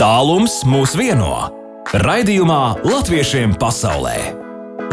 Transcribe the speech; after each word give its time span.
Tālums 0.00 0.62
mūs 0.64 0.94
vieno. 0.96 1.50
Raidījumā 1.92 2.86
Latviešiem 2.88 3.50
pasaulē. 3.60 4.14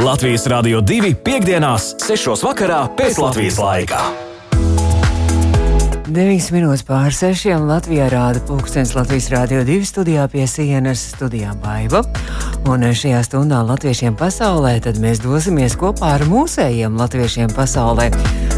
Latvijas 0.04 0.44
Rādio 0.52 0.82
2.5.6. 0.84 2.34
vakarā 2.44 2.82
pēc 2.98 3.16
Latvijas 3.24 3.56
laika. 3.56 4.02
9 6.12 6.50
minūtes 6.52 6.84
pār 6.84 7.16
6. 7.16 7.48
Latvijā 7.70 8.10
rāda 8.12 8.42
pulkstenis 8.50 8.92
Latvijas 8.98 9.30
Rādio 9.32 9.62
2 9.64 9.88
studijā 9.88 10.28
pie 10.28 10.44
sienas 10.44 11.06
studijā 11.14 11.56
Baiva. 11.64 12.04
Un 12.68 12.84
šajā 12.84 13.24
stundā 13.30 13.62
Latviešiem 13.64 14.20
pasaulē 14.20 14.76
tad 14.84 15.00
mēs 15.00 15.24
dosimies 15.24 15.80
kopā 15.80 16.18
ar 16.18 16.28
mūsējiem 16.28 17.00
Latviešiem 17.00 17.56
pasaulē. 17.56 18.12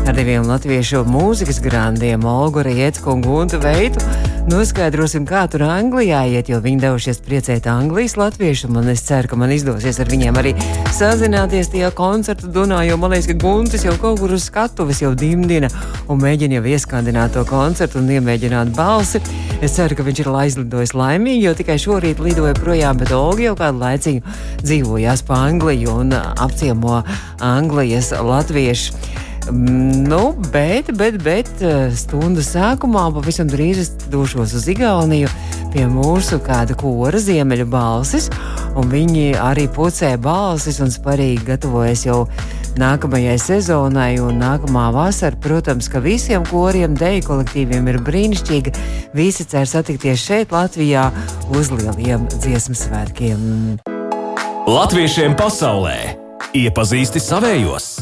Ar 0.10 0.18
diviem 0.18 0.50
latviešu 0.50 1.06
mūzikas 1.06 1.62
grandiem, 1.62 2.26
Olgu 2.26 2.66
Rietsku 2.66 3.14
un 3.14 3.22
Guntu 3.22 3.62
Veitu. 3.62 4.02
Noskaidrosim, 4.48 5.26
kā 5.28 5.42
tur 5.52 5.66
Anglijā 5.68 6.22
iet, 6.32 6.48
jo 6.50 6.62
viņi 6.64 6.80
devušies 6.80 7.20
priecēt 7.26 7.68
Anglijas 7.68 8.16
latviešus. 8.16 8.70
Man 8.72 8.88
es 8.94 9.04
ceru, 9.04 9.28
ka 9.28 9.38
man 9.40 9.52
izdosies 9.52 10.00
ar 10.00 10.08
viņiem 10.08 10.40
arī 10.40 10.54
sazināties 10.96 11.72
tajā 11.74 11.92
koncertu 11.98 12.48
dunā, 12.56 12.80
jo 12.88 12.96
man 13.02 13.12
liekas, 13.12 13.28
ka 13.30 13.36
Guntis 13.44 13.84
jau 13.84 13.98
kaut 14.00 14.22
kur 14.24 14.34
uz 14.38 14.48
skatuves 14.48 15.04
jau 15.04 15.12
dimdina 15.18 15.68
un 16.08 16.24
mēģina 16.24 16.60
jau 16.60 16.66
ieskandināt 16.72 17.36
to 17.36 17.44
koncertu 17.50 18.00
un 18.00 18.10
iemēģināt 18.16 18.72
balsi. 18.80 19.22
Es 19.60 19.76
ceru, 19.76 20.00
ka 20.00 20.08
viņš 20.08 20.24
ir 20.24 20.34
aizlidojis 20.46 20.96
laimīgi, 20.96 21.46
jo 21.50 21.56
tikai 21.60 21.76
šorīt 21.82 22.24
lidoja 22.24 22.56
projām, 22.56 23.02
bet 23.02 23.12
Olga 23.12 23.50
jau 23.50 23.58
kādu 23.60 23.84
laiciņu 23.84 24.38
dzīvojās 24.64 25.26
pa 25.28 25.44
Angliju 25.50 25.98
un 26.06 26.16
apciemo 26.16 27.02
Anglijas 27.44 28.14
latviešu. 28.16 29.19
Nu, 29.52 30.36
bet, 30.54 30.92
bet, 30.98 31.18
bet 31.26 31.50
stundas 31.98 32.52
sākumā 32.54 33.08
pavisam 33.16 33.50
drīz 33.50 33.82
es 33.82 33.90
došos 34.12 34.54
uz 34.58 34.68
Igauniju 34.70 35.30
pie 35.74 35.86
mūsu 35.90 36.38
kāda 36.46 36.76
kora 36.78 37.18
ziemeļu 37.22 37.66
balsis, 37.70 38.30
viņi 38.78 39.34
arī 39.42 39.68
pucē 39.74 40.16
balsis 40.22 40.80
un 40.84 40.94
sparīgi 40.94 41.48
gatavojas 41.50 42.06
jau 42.06 42.20
nākamajai 42.80 43.36
sezonai 43.42 44.14
un 44.24 44.40
nākamā 44.42 44.90
vasara. 44.96 45.38
Protams, 45.42 45.90
ka 45.92 46.02
visiem 46.04 46.46
koriem, 46.50 46.96
deju 46.98 47.26
kolektīviem 47.28 47.90
ir 47.92 48.00
brīnišķīga. 48.06 48.74
Visi 49.18 49.46
cer 49.50 49.68
satikties 49.70 50.24
šeit, 50.24 50.54
Latvijā, 50.56 51.10
uz 51.58 51.74
lieliem 51.74 52.28
dziesmu 52.38 52.78
svētkiem. 52.78 53.46
Latviešiem 54.70 55.38
pasaulē 55.40 55.98
iepazīsti 56.54 57.22
savējos! 57.24 57.96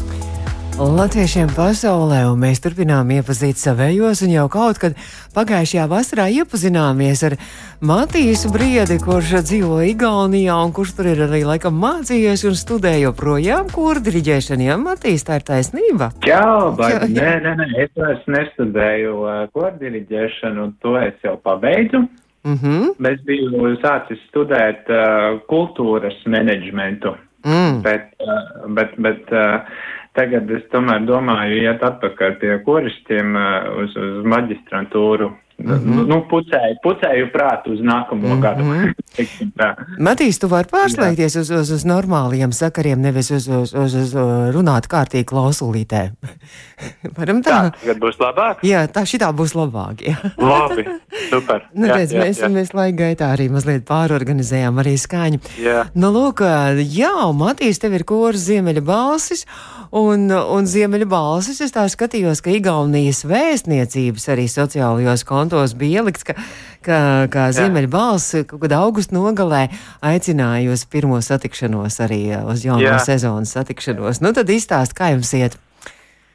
Latviešiem 0.78 1.50
pasaulē, 1.58 2.20
un 2.30 2.38
mēs 2.38 2.59
turpinām 2.61 3.09
iepazīt 3.16 3.58
savējos, 3.58 4.20
un 4.28 4.30
jau 4.36 4.44
kaut 4.53 4.78
kad 4.78 4.94
pagājušajā 5.33 5.88
vasarā 5.89 6.28
iepazināmies 6.30 7.23
ar 7.25 7.36
Matīsu 7.81 8.52
Briedi, 8.53 9.00
kurš 9.02 9.39
dzīvo 9.48 9.80
Igaunijā, 9.89 10.59
un 10.61 10.75
kurš 10.78 10.94
tur 11.00 11.09
ir 11.09 11.23
arī 11.25 11.42
laikam 11.50 11.80
mācījies 11.81 12.45
un 12.52 12.59
studē 12.61 12.94
joprojām 13.02 13.73
kur 13.73 13.98
diriģēšanu. 14.05 14.67
Jā, 14.70 14.78
Matīs, 14.83 15.25
tā 15.25 15.39
ir 15.42 15.48
taisnība. 15.50 16.11
Jā, 16.30 16.45
bet 16.78 17.09
nē, 17.09 17.33
nē, 17.48 17.58
nē, 17.64 17.67
es 17.88 17.98
vairs 17.98 18.30
nestudēju 18.38 19.17
uh, 19.25 19.42
kur 19.58 19.73
diriģēšanu, 19.81 20.70
un 20.70 20.78
to 20.86 20.94
es 21.02 21.17
jau 21.25 21.39
pabeidzu. 21.42 22.05
Mm 22.45 22.58
-hmm. 22.61 23.11
Es 23.14 23.25
biju 23.25 23.75
sācis 23.81 24.22
studēt 24.30 24.86
uh, 24.94 25.42
kultūras 25.50 26.22
menedžmentu, 26.25 27.17
mm. 27.45 27.81
bet, 27.81 28.14
uh, 28.22 28.70
bet, 28.70 28.94
bet 28.98 29.33
uh, 29.33 29.66
tagad 30.18 30.50
es 30.58 30.66
tomēr 30.73 31.06
domāju 31.08 31.62
iet 31.64 31.84
atpakaļ 31.86 32.38
pie 32.42 32.56
koristiem 32.66 33.38
uh, 33.38 33.84
uz, 33.84 33.94
uz 33.96 34.26
maģistrantūru. 34.34 35.32
Mm 35.58 35.73
-hmm. 35.73 36.08
Nu, 36.08 36.22
pucēju, 36.30 36.75
pucēju 36.83 37.31
prātu 37.33 37.73
uz 37.73 37.80
nākamo 37.80 38.27
mm 38.27 38.33
-hmm. 38.33 38.41
gadu. 38.41 38.63
Matīs, 40.08 40.38
tu 40.39 40.47
vari 40.47 40.67
pārslēgties 40.72 41.39
uz, 41.39 41.49
uz, 41.49 41.72
uz 41.72 41.86
normāliem 41.86 42.52
sakariem, 42.52 43.02
nevis 43.02 43.31
uz, 43.31 43.47
uz, 43.47 43.73
uz, 43.73 43.95
uz 43.95 44.14
runāt 44.53 44.86
kārtīgi 44.88 45.25
klausulītē. 45.25 46.11
Varam 47.17 47.42
tā? 47.42 47.49
Tā, 47.49 47.71
tagad 47.80 47.98
būs 47.98 48.20
labāk? 48.21 48.61
Jā, 48.61 48.87
tā 48.87 49.02
šitā 49.02 49.32
būs 49.33 49.55
labāk. 49.58 50.02
Jā. 50.05 50.15
Labi, 50.37 50.86
super. 51.33 51.65
Nu, 51.73 51.87
Jā, 51.87 51.95
redz, 51.95 52.14
jā, 52.14 52.21
mēs, 52.21 52.42
jā. 52.42 52.49
mēs 52.53 52.73
laika 52.73 52.98
gaitā 53.03 53.32
arī 53.33 53.49
mazliet 53.49 53.87
pārorganizējām 53.89 54.77
arī 54.77 54.93
skaņu. 54.98 55.39
Jā. 55.58 55.87
Nu, 55.95 56.11
lūk, 56.14 56.45
jā, 56.93 57.15
Matīs, 57.33 57.80
tev 57.80 57.98
ir 57.98 58.03
kurs 58.03 58.45
Ziemeļa 58.45 58.82
balsis, 58.82 59.45
un, 59.92 60.30
un 60.30 60.65
Ziemeļa 60.70 61.05
balsis 61.05 61.61
es 61.61 61.71
tā 61.71 61.87
skatījos, 61.89 62.42
ka 62.45 62.53
Igaunijas 62.53 63.26
vēstniecības 63.26 64.30
arī 64.30 64.48
sociālajos 64.52 65.26
kontos 65.47 65.75
bija 65.80 66.02
ielikts, 66.02 66.25
ka, 66.27 66.35
ka, 66.83 67.27
ka 67.31 67.47
Ziemeļa 67.55 67.89
balss 67.91 68.35
kaut 68.49 68.65
kad 68.65 68.75
augusta 68.75 69.15
nogalē 69.15 69.67
aicināja 70.03 70.73
uz 70.73 70.83
pirmo 70.91 71.21
satikšanos 71.23 72.02
arī 72.03 72.19
uh, 72.35 72.49
uz 72.52 72.65
jauno 72.67 72.83
Jā. 72.83 72.97
sezonas 72.99 73.55
satikšanos. 73.55 74.19
Nu, 74.19 74.33
tad 74.35 74.52
izstāst, 74.52 74.95
kā 74.97 75.13
jums 75.13 75.31
iet. 75.37 75.55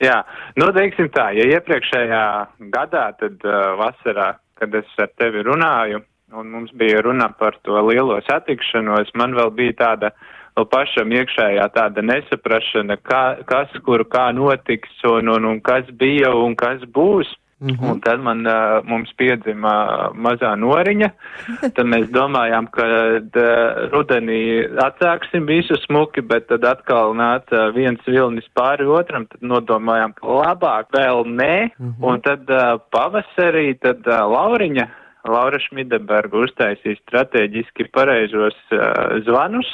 Jā, 0.03 0.23
nu, 0.57 0.71
teiksim 0.75 1.13
tā, 1.15 1.29
ja 1.37 1.45
iepriekšējā 1.59 2.25
gadā, 2.73 3.11
tad 3.21 3.45
uh, 3.45 3.77
vasarā, 3.79 4.33
kad 4.59 4.75
es 4.81 4.97
ar 4.99 5.13
tevi 5.21 5.45
runāju, 5.45 6.01
un 6.33 6.49
mums 6.49 6.73
bija 6.73 7.05
runa 7.05 7.29
par 7.37 7.59
to 7.67 7.77
lielo 7.91 8.17
satikšanos, 8.25 9.13
man 9.21 9.37
vēl 9.37 9.53
bija 9.55 9.77
tāda, 9.83 10.15
vēl 10.57 10.67
pašam 10.73 11.13
iekšējā 11.13 11.69
tāda 11.77 12.03
nesaprašana, 12.09 12.97
kā, 13.05 13.23
kas, 13.45 13.77
kur, 13.85 14.09
kā 14.09 14.31
notiks, 14.33 14.97
un, 15.05 15.29
un, 15.37 15.53
un 15.53 15.61
kas 15.61 15.93
bija 16.01 16.33
un 16.33 16.57
kas 16.57 16.83
būs. 16.97 17.37
Mhm. 17.63 17.85
Un 17.93 18.01
tad 18.03 18.19
man, 18.21 18.41
uh, 18.47 18.81
mums 18.83 19.13
piedzima 19.15 20.11
mazā 20.19 20.51
noriņa, 20.59 21.11
tad 21.77 21.87
mēs 21.87 22.09
domājām, 22.11 22.67
ka 22.75 22.87
uh, 22.87 23.85
rudenī 23.93 24.67
atsāksim 24.83 25.47
visu 25.47 25.77
smuki, 25.85 26.25
bet 26.27 26.49
tad 26.51 26.65
atkal 26.67 27.15
nāca 27.15 27.69
viens 27.77 28.03
vilnis 28.07 28.49
pāri 28.59 28.89
otram, 28.91 29.29
tad 29.31 29.47
nodomājām, 29.47 30.17
ka 30.19 30.27
labāk 30.27 30.91
vēl 30.97 31.23
nē, 31.39 31.71
Mhm. 31.79 32.03
un 32.03 32.21
tad 32.21 32.51
uh, 32.51 32.81
pavasarī, 32.91 33.79
tad 33.81 34.03
uh, 34.11 34.27
Lauriņa, 34.27 34.89
Laura 35.31 35.59
Šmideberga 35.63 36.35
uztaisīja 36.43 36.99
strateģiski 37.05 37.87
pareizos 37.95 38.57
uh, 38.75 39.21
zvanus 39.23 39.69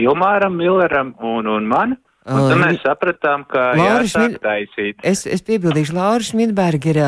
Ilmāram 0.00 0.56
Milleram 0.56 1.14
un, 1.20 1.46
un 1.46 1.66
man. 1.68 1.96
Un 2.26 2.40
tad 2.48 2.56
Uh, 2.56 2.62
mēs 2.64 2.80
sapratām, 2.82 3.44
ka 3.46 3.68
Laura 3.78 4.02
jāsāk 4.02 4.40
taisīt. 4.42 4.98
Es, 5.06 5.22
es 5.30 5.44
piebildīšu, 5.46 5.94
Laura 5.94 6.26
Šmitberga 6.26 6.90
ir 6.90 6.98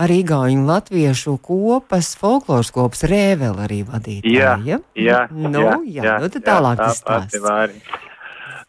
arī 0.00 0.22
Igaunijas 0.22 0.70
latviešu 0.70 1.36
kopas, 1.44 2.14
folkloras 2.16 2.72
kopas 2.72 3.04
rēvela 3.10 3.66
arī 3.66 3.82
vadītāja. 3.84 4.56
Jā, 4.64 4.80
jā, 4.96 5.20
nu, 5.28 5.60
jā, 5.60 5.76
jā, 5.98 6.16
nu 6.24 6.32
tad 6.32 6.46
tālāk 6.48 6.80
tas 6.80 7.04
pati 7.04 7.36
stāsts. 7.42 8.02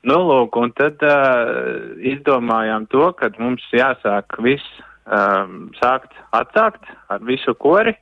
Nu, 0.07 0.19
lūk, 0.23 0.55
un 0.59 0.71
tad 0.75 1.01
uh, 1.03 1.95
izdomājām 2.03 2.85
to, 2.91 3.07
ka 3.17 3.31
mums 3.39 3.63
jāsāk 3.75 4.37
viss 4.43 4.63
um, 5.07 5.69
sākt 5.79 6.13
atsākt 6.35 6.83
ar 7.11 7.23
visu 7.27 7.55
kori. 7.59 7.95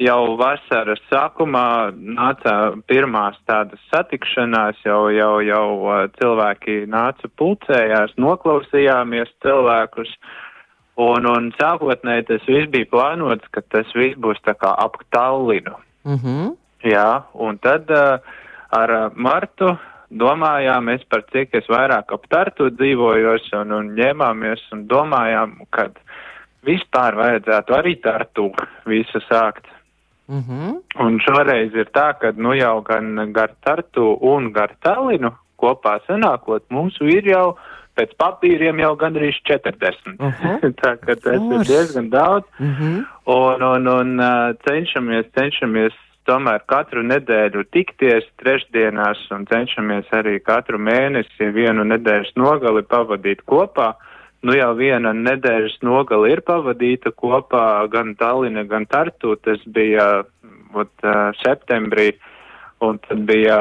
Jau 0.00 0.36
vasaras 0.40 1.00
sākumā 1.10 1.92
nāca 1.92 2.54
pirmās 2.88 3.36
tādas 3.44 3.80
satikšanās, 3.90 4.78
jau, 4.86 5.10
jau, 5.12 5.34
jau 5.44 5.66
uh, 5.84 6.06
cilvēki 6.16 6.86
nāca 6.88 7.28
pulcējās, 7.36 8.14
noklausījāmies 8.16 9.28
cilvēkus. 9.44 10.14
Un, 11.00 11.28
un 11.28 11.50
sākotnēji 11.56 12.26
tas 12.30 12.48
viss 12.48 12.72
bija 12.72 12.88
plānots, 12.88 13.44
ka 13.52 13.60
tas 13.72 13.92
viss 13.96 14.16
būs 14.20 14.40
tā 14.44 14.56
kā 14.56 14.72
ap 14.72 14.96
Tallinu. 15.12 15.76
Uh 16.04 16.16
-huh. 16.16 16.56
Jā, 16.84 17.22
un 17.34 17.58
tad 17.58 17.90
uh, 17.90 18.18
ar 18.72 19.12
Martu 19.14 19.76
domājām, 20.10 20.88
es 20.94 21.04
par 21.08 21.22
cik 21.32 21.54
es 21.54 21.68
vairāk 21.70 22.12
ap 22.14 22.26
Tartu 22.30 22.70
dzīvojos 22.70 23.52
un, 23.60 23.72
un 23.72 23.92
ņēmāmies 23.98 24.62
un 24.72 24.86
domājām, 24.90 25.54
ka 25.70 25.90
vispār 26.66 27.14
vajadzētu 27.18 27.76
arī 27.76 27.94
Tartu 28.02 28.50
visu 28.86 29.22
sākt. 29.28 29.66
Uh 30.30 30.36
-huh. 30.36 30.74
Un 31.04 31.18
šoreiz 31.20 31.74
ir 31.74 31.88
tā, 31.90 32.14
ka 32.20 32.32
nu 32.36 32.54
jau 32.54 32.80
gan 32.82 33.32
gar 33.32 33.50
Tartu 33.64 34.18
un 34.20 34.52
gar 34.52 34.70
Tallinu 34.80 35.32
kopā 35.58 35.98
sanākot, 36.06 36.62
mūsu 36.70 37.08
ir 37.10 37.24
jau 37.24 37.56
pēc 37.96 38.14
papīriem 38.22 38.78
jau 38.80 38.92
gandrīz 38.96 39.40
40. 39.48 40.14
Aha. 40.18 40.58
tā 40.82 40.96
ka 41.00 41.16
tas 41.24 41.42
ir 41.56 41.64
diezgan 41.72 42.10
daudz. 42.10 42.46
Uh 42.60 42.66
-huh. 42.66 43.04
Un, 43.26 43.62
un, 43.62 43.88
un 43.88 44.10
cenšamies, 44.66 45.26
cenšamies 45.38 45.92
tomēr 46.28 46.62
katru 46.70 47.02
nedēļu 47.02 47.64
tikties 47.74 48.24
trešdienās 48.42 49.22
un 49.34 49.46
cenšamies 49.50 50.10
arī 50.12 50.38
katru 50.44 50.78
mēnesi 50.78 51.50
vienu 51.56 51.84
nedēļas 51.84 52.36
nogali 52.36 52.82
pavadīt 52.82 53.42
kopā. 53.46 53.94
Nu 54.46 54.54
jau 54.56 54.70
viena 54.78 55.12
nedēļas 55.12 55.80
nogali 55.84 56.30
ir 56.32 56.40
pavadīta 56.46 57.12
kopā 57.12 57.64
gan 57.92 58.14
Talline, 58.16 58.64
gan 58.68 58.86
Tartu. 58.88 59.34
Tas 59.44 59.60
bija 59.68 60.24
ot, 60.72 60.92
septembrī. 61.42 62.14
Un 62.80 62.96
tad 63.04 63.26
bija 63.28 63.58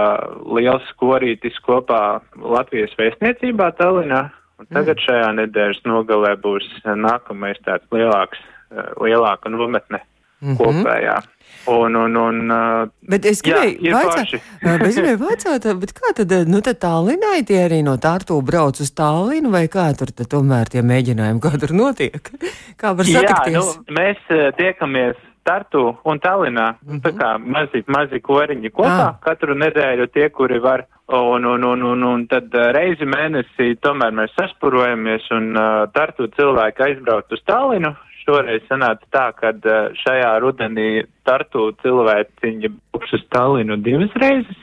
liels 0.48 0.88
korītis 1.02 1.58
kopā 1.66 2.22
Latvijas 2.40 2.96
vēstniecībā 3.00 3.74
Tallinā. 3.76 4.30
Un 4.60 4.68
tagad 4.76 5.00
šajā 5.04 5.34
nedēļas 5.42 5.84
nogalē 5.88 6.34
būs 6.40 6.68
nākamais 6.84 7.60
tāds 7.68 7.88
lielāks, 7.96 8.40
lielāka 9.00 9.52
nometne. 9.52 10.00
Mm 10.42 10.56
-hmm. 10.56 10.58
kopējā. 10.58 11.20
Un, 11.66 11.96
un, 11.96 12.16
un, 12.16 12.50
uh, 12.50 12.90
bet 13.10 13.26
es 13.26 13.42
gribēju 13.46 13.94
vaicāt, 13.94 15.66
vaicāt, 15.68 15.94
kā 15.94 16.14
tad, 16.16 16.32
nu 16.48 16.62
tad 16.62 16.80
tālinai 16.82 17.44
tie 17.46 17.60
arī 17.68 17.84
no 17.84 17.98
Tartu 17.98 18.42
brauc 18.42 18.80
uz 18.80 18.92
Tālinu, 18.92 19.52
vai 19.52 19.68
kā 19.68 19.90
tur 19.98 20.08
tomēr 20.08 20.72
tie 20.72 20.82
mēģinājumi, 20.82 21.42
kā 21.44 21.52
tur 21.60 21.76
notiek? 21.76 22.32
Kā 22.82 22.94
var 22.96 23.06
satikties? 23.06 23.54
Jā, 23.54 23.60
nu, 23.60 23.96
mēs 24.00 24.18
tiekamies 24.56 25.18
Tartu 25.44 25.98
un 26.04 26.20
Tallinā. 26.20 26.76
Mm 26.82 26.90
-hmm. 26.90 27.02
Tā 27.06 27.12
kā 27.20 27.30
mazi, 27.38 27.84
mazi 27.88 28.20
koriņi 28.20 28.70
kopā 28.70 29.06
ah. 29.08 29.16
katru 29.22 29.54
nedēļu 29.54 30.08
tie, 30.14 30.30
kuri 30.30 30.60
var. 30.60 30.86
Un, 31.08 31.46
un, 31.46 31.64
un, 31.64 31.84
un, 31.84 32.04
un 32.04 32.28
tad 32.28 32.54
reizi 32.54 33.06
mēnesī 33.06 33.76
tomēr 33.82 34.12
mēs 34.14 34.36
saspurojamies 34.38 35.32
un 35.32 35.58
uh, 35.58 35.90
Tartu 35.94 36.28
cilvēki 36.28 36.84
aizbraukt 36.84 37.32
uz 37.34 37.42
Tallinu. 37.46 37.96
Šoreiz 38.30 38.66
sanāca 38.70 39.08
tā, 39.10 39.26
ka 39.34 39.52
uh, 39.58 39.90
šajā 40.04 40.32
rudenī 40.44 40.90
Tartu 41.26 41.72
cilvēciņi 41.82 42.70
būs 42.94 43.14
uz 43.18 43.24
Tallinu 43.34 43.80
divas 43.82 44.14
reizes. 44.22 44.60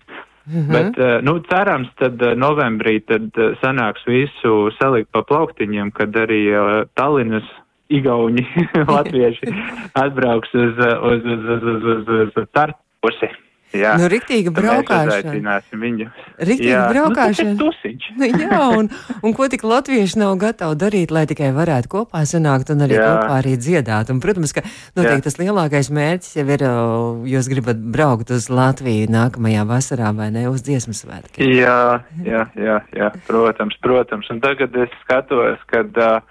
Mm 0.46 0.60
-hmm. 0.60 0.72
Bet, 0.72 0.98
uh, 0.98 1.18
nu, 1.26 1.40
cerams, 1.50 1.88
tad 1.98 2.22
uh, 2.22 2.36
novembrī 2.38 3.00
tad 3.02 3.30
sanāks 3.62 4.06
visu 4.06 4.70
salikt 4.78 5.10
pa 5.12 5.22
plauktiņiem, 5.22 5.90
kad 5.90 6.14
arī 6.14 6.42
Tallinas 6.94 7.48
Igauni, 7.88 8.46
Latvieši 8.94 9.46
atbrauks 10.04 10.54
uz, 10.54 10.78
uz, 11.10 11.24
uz, 11.24 11.42
uz, 11.54 11.62
uz, 11.62 11.84
uz, 11.84 12.08
uz, 12.08 12.30
uz 12.36 12.48
Tartusi. 12.52 13.45
Jā, 13.74 13.96
nu, 13.98 14.06
rīktīga 14.10 14.52
braukšana. 14.54 15.56
Viņu. 15.74 16.06
Rīktīga 16.38 16.82
nu, 16.84 16.92
braukšana. 16.92 17.54
Nu, 18.16 18.28
jā, 18.28 18.60
un, 18.78 18.90
un 19.26 19.34
ko 19.36 19.48
tik 19.52 19.64
latvieši 19.66 20.20
nav 20.22 20.36
gatavi 20.40 20.78
darīt, 20.80 21.14
lai 21.14 21.24
tikai 21.28 21.50
varētu 21.56 21.90
kopā 21.92 22.22
sanākt 22.28 22.70
un 22.72 22.86
arī 22.86 22.98
jā. 22.98 23.08
kopā 23.10 23.40
arī 23.40 23.56
dziedāt. 23.58 24.12
Un, 24.14 24.22
protams, 24.22 24.54
ka 24.56 24.62
noteikti 24.96 25.18
jā. 25.18 25.24
tas 25.26 25.38
lielākais 25.42 25.90
mērķis 25.98 26.38
jau 26.38 26.46
ir, 26.56 26.66
jūs 27.34 27.50
gribat 27.52 27.82
braukt 27.82 28.32
uz 28.36 28.48
Latviju 28.52 29.10
nākamajā 29.12 29.66
vasarā 29.68 30.14
vai 30.16 30.30
ne 30.34 30.46
uz 30.52 30.64
dziesmu 30.66 30.96
svētkiem. 30.96 31.50
Jā, 31.58 32.00
jā, 32.24 32.46
jā, 32.54 32.80
jā, 32.96 33.12
protams, 33.28 33.76
protams. 33.82 34.30
Un 34.32 34.42
tagad 34.44 34.76
es 34.86 34.94
skatos, 35.04 35.62
kad. 35.72 35.92
Uh, 35.96 36.22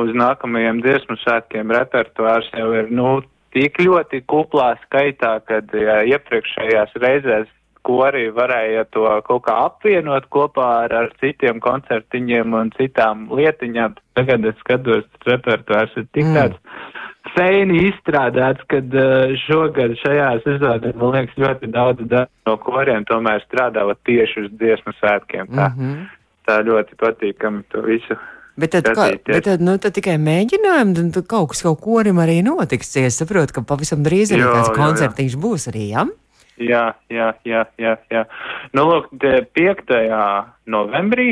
uz 0.00 0.12
nākamajiem 0.16 0.80
dziesmu 0.84 1.18
svētkiem 1.20 1.72
repertuārs 1.74 2.48
jau 2.56 2.70
ir, 2.78 2.88
nu, 2.94 3.20
tik 3.52 3.80
ļoti 3.82 4.22
kuplā 4.30 4.74
skaitā, 4.86 5.38
kad 5.48 5.72
ja, 5.76 6.00
iepriekšējās 6.14 6.96
reizēs 7.02 7.50
kori 7.82 8.28
varēja 8.30 8.84
to 8.94 9.06
kaut 9.26 9.44
kā 9.46 9.56
apvienot 9.66 10.28
kopā 10.32 10.68
ar, 10.84 10.94
ar 11.02 11.08
citiem 11.20 11.60
koncertiņiem 11.62 12.54
un 12.54 12.70
citām 12.76 13.26
lietiņām. 13.34 13.96
Tagad 14.18 14.46
es 14.46 14.58
skatos, 14.62 15.06
repertuārs 15.26 15.94
ir 15.98 16.06
tik 16.14 16.28
mm. 16.28 16.36
tāds 16.38 17.32
feini 17.34 17.86
izstrādāts, 17.88 18.62
kad 18.70 18.94
uh, 18.98 19.34
šogad 19.46 19.96
šajā 20.02 20.28
sezonā, 20.46 20.92
man 20.98 21.16
liekas, 21.16 21.38
ļoti 21.42 21.70
daudz 21.74 22.16
no 22.46 22.56
koriem 22.62 23.06
tomēr 23.08 23.42
strādā 23.46 23.86
tieši 24.06 24.46
uz 24.46 24.52
dziesmu 24.60 24.94
svētkiem. 25.00 25.50
Tā, 25.50 25.70
mm 25.72 25.80
-hmm. 25.80 26.06
tā 26.48 26.60
ļoti 26.66 26.98
patīkami 27.02 27.64
to 27.74 27.82
visu 27.86 28.18
Bet 28.52 28.74
tad, 28.74 28.90
kā, 28.92 29.06
bet 29.24 29.46
tad, 29.46 29.62
nu, 29.64 29.78
tad 29.80 29.94
tikai 29.96 30.18
mēģinājumi, 30.20 31.06
tad 31.14 31.28
kaut 31.30 31.52
kas 31.52 31.62
kaut 31.64 31.80
kurim 31.80 32.20
arī 32.20 32.42
notiks. 32.44 32.90
Es 33.00 33.16
saprotu, 33.22 33.56
ka 33.56 33.64
pavisam 33.64 34.04
drīz 34.04 34.34
arī 34.36 34.44
kāds 34.44 34.74
koncertiņš 34.76 35.38
būs 35.40 35.70
arī, 35.72 35.86
jā? 35.94 36.04
Jā, 36.60 36.84
jā, 37.08 37.32
jā, 37.48 37.64
jā, 37.80 37.96
jā. 38.12 38.26
Nu, 38.76 38.84
lūk, 38.90 39.08
5. 39.22 39.94
novembrī 40.68 41.30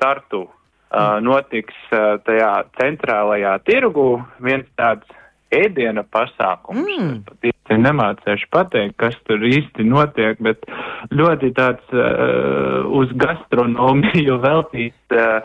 Tartu 0.00 0.46
uh, 0.46 1.18
notiks 1.20 1.74
uh, 1.90 2.20
tajā 2.24 2.52
centrālajā 2.78 3.56
tirgu 3.66 4.06
viens 4.40 4.68
tāds 4.78 5.10
ēdiena 5.50 6.04
pasākums. 6.06 6.86
Mm. 6.86 7.10
Es 7.18 7.26
pat 7.26 7.50
īsti 7.50 7.78
nemācēšu 7.82 8.48
pateikt, 8.54 8.96
kas 9.02 9.18
tur 9.26 9.42
īsti 9.46 9.84
notiek, 9.90 10.38
bet 10.38 10.62
ļoti 11.10 11.50
tāds 11.58 11.94
uh, 11.96 12.86
uz 13.02 13.12
gastronomiju 13.18 14.38
veltīts. 14.46 15.18
Uh, 15.18 15.42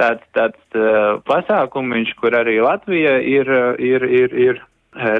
tāds, 0.00 0.26
tāds 0.36 0.80
uh, 0.80 1.20
pasākumiņš, 1.28 2.16
kur 2.20 2.36
arī 2.40 2.58
Latvija 2.64 3.18
ir, 3.20 3.52
ir, 3.78 4.06
ir, 4.22 4.36
ir 4.48 4.60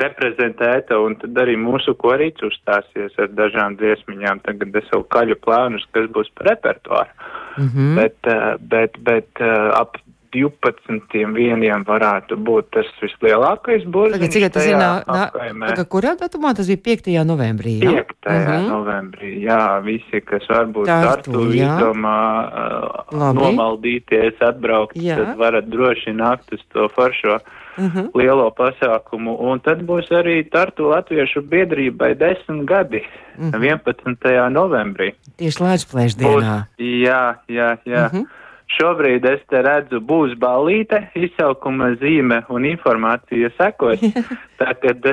reprezentēta, 0.03 0.99
un 0.99 1.15
tad 1.21 1.37
arī 1.39 1.55
mūsu 1.61 1.95
korīts 1.95 2.43
uzstāsies 2.43 3.15
ar 3.23 3.31
dažām 3.39 3.77
dziesmiņām. 3.79 4.43
Tagad 4.47 4.77
es 4.81 4.89
jau 4.91 5.05
kaļu 5.15 5.39
plānus, 5.45 5.87
kas 5.95 6.11
būs 6.11 6.33
par 6.35 6.51
repertuāru. 6.51 7.13
Mm 7.57 7.69
-hmm. 7.69 7.95
Bet, 8.01 8.33
bet, 8.73 8.99
bet 8.99 9.43
ap 9.75 9.97
12. 10.33 11.35
vieniem 11.35 11.85
varētu 11.87 12.37
būt 12.37 12.71
tas 12.77 12.89
vislielākais 13.03 13.85
burbuļs. 13.85 14.31
Cik 14.33 14.47
tas 14.55 14.67
ir? 14.67 14.77
Nā, 14.79 15.03
nā, 15.07 15.85
kurā 15.91 16.15
datumā 16.21 16.55
tas 16.57 16.71
bija 16.71 16.83
5. 16.97 17.11
novembrī? 17.27 17.79
Jā? 17.83 18.05
5. 18.05 18.31
Uh 18.31 18.49
-huh. 18.49 18.69
novembrī, 18.69 19.31
jā, 19.43 19.81
visi, 19.85 20.21
kas 20.21 20.47
varbūt 20.49 20.85
startu 20.85 21.51
izdomā 21.53 22.21
uh, 22.47 23.33
nomaldīties, 23.35 24.41
atbraukt, 24.41 24.97
jā. 24.97 25.17
tad 25.17 25.39
varat 25.39 25.65
droši 25.65 26.13
nākt 26.13 26.53
uz 26.53 26.61
to 26.73 26.89
foršo. 26.89 27.39
Uh 27.79 27.85
-huh. 27.85 28.11
Lielo 28.15 28.51
pasākumu, 28.51 29.37
un 29.41 29.61
tad 29.61 29.83
būs 29.83 30.11
arī 30.11 30.51
Tartu 30.51 30.89
Latviešu 30.89 31.41
biedrībai 31.41 32.15
desmit 32.15 32.67
gadi, 32.67 33.03
uh 33.39 33.45
-huh. 33.45 33.61
11. 33.61 34.51
novembrī. 34.51 35.13
Tieši 35.37 35.63
Latvijas 35.63 36.17
dienā. 36.17 36.67
Būs, 36.79 36.85
jā, 37.07 37.35
jā, 37.49 37.77
jā. 37.85 38.07
Uh 38.07 38.13
-huh. 38.13 38.27
Šobrīd 38.71 39.25
es 39.27 39.41
te 39.51 39.63
redzu, 39.67 39.99
būs 40.07 40.37
ballīte, 40.39 41.01
izsaukuma 41.19 41.91
zīme 41.99 42.43
un 42.55 42.69
informācija 42.69 43.51
sekos. 43.57 44.03
Tātad 44.61 45.11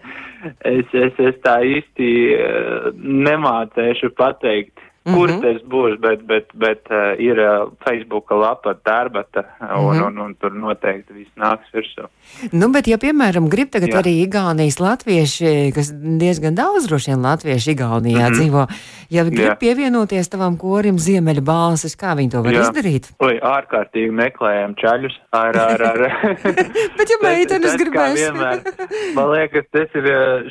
es, 0.74 0.94
es, 0.94 1.18
es 1.18 1.40
tā 1.42 1.56
īsti 1.66 2.12
eh, 2.36 2.88
nemācēšu 3.26 4.12
pateikt, 4.18 4.78
Mm 5.04 5.14
-hmm. 5.14 5.18
Kur 5.18 5.28
tas 5.42 5.62
būs, 5.66 5.94
bet, 5.98 6.20
bet, 6.26 6.46
bet 6.54 6.82
uh, 6.90 7.18
ir 7.18 7.38
uh, 7.38 7.72
Facebook 7.84 8.30
lapa 8.30 8.74
darbata, 8.84 9.42
un, 9.60 9.66
mm 9.66 10.00
-hmm. 10.00 10.06
un, 10.06 10.18
un 10.18 10.34
tur 10.34 10.52
noteikti 10.54 11.12
viss 11.12 11.30
nāks 11.36 11.66
virsū. 11.74 12.06
Nu, 12.52 12.68
bet, 12.70 12.86
ja, 12.86 12.96
piemēram, 12.96 13.48
grib 13.48 13.70
tagad 13.70 13.88
Jā. 13.88 13.98
arī 13.98 14.12
Igaunijas 14.22 14.78
latvieši, 14.80 15.72
kas 15.74 15.90
diezgan 16.20 16.54
daudz 16.54 16.86
droši 16.86 17.10
vien 17.10 17.22
latvieši 17.22 17.70
Igaunijā 17.70 18.18
mm 18.18 18.32
-hmm. 18.32 18.36
dzīvo, 18.36 18.66
ja 19.10 19.24
grib 19.24 19.48
Jā. 19.48 19.58
pievienoties 19.58 20.28
tavam 20.28 20.56
korim 20.58 20.98
Ziemeļa 20.98 21.40
balsis, 21.40 21.96
kā 22.02 22.14
viņi 22.16 22.30
to 22.30 22.42
var 22.42 22.52
Jā. 22.52 22.60
izdarīt? 22.60 23.04
Oi, 23.18 23.34
ārkārtīgi 23.56 24.10
meklējam 24.10 24.74
čaļus 24.74 25.18
ar, 25.32 25.56
ar, 25.56 25.82
ar. 25.82 25.98
bet, 26.98 27.06
ja 27.10 27.18
meitenes 27.22 27.74
gribēs. 27.82 28.20
Vienmēr, 28.22 28.58
man 29.14 29.30
liekas, 29.30 29.64
tas 29.72 29.88
ir 29.94 30.04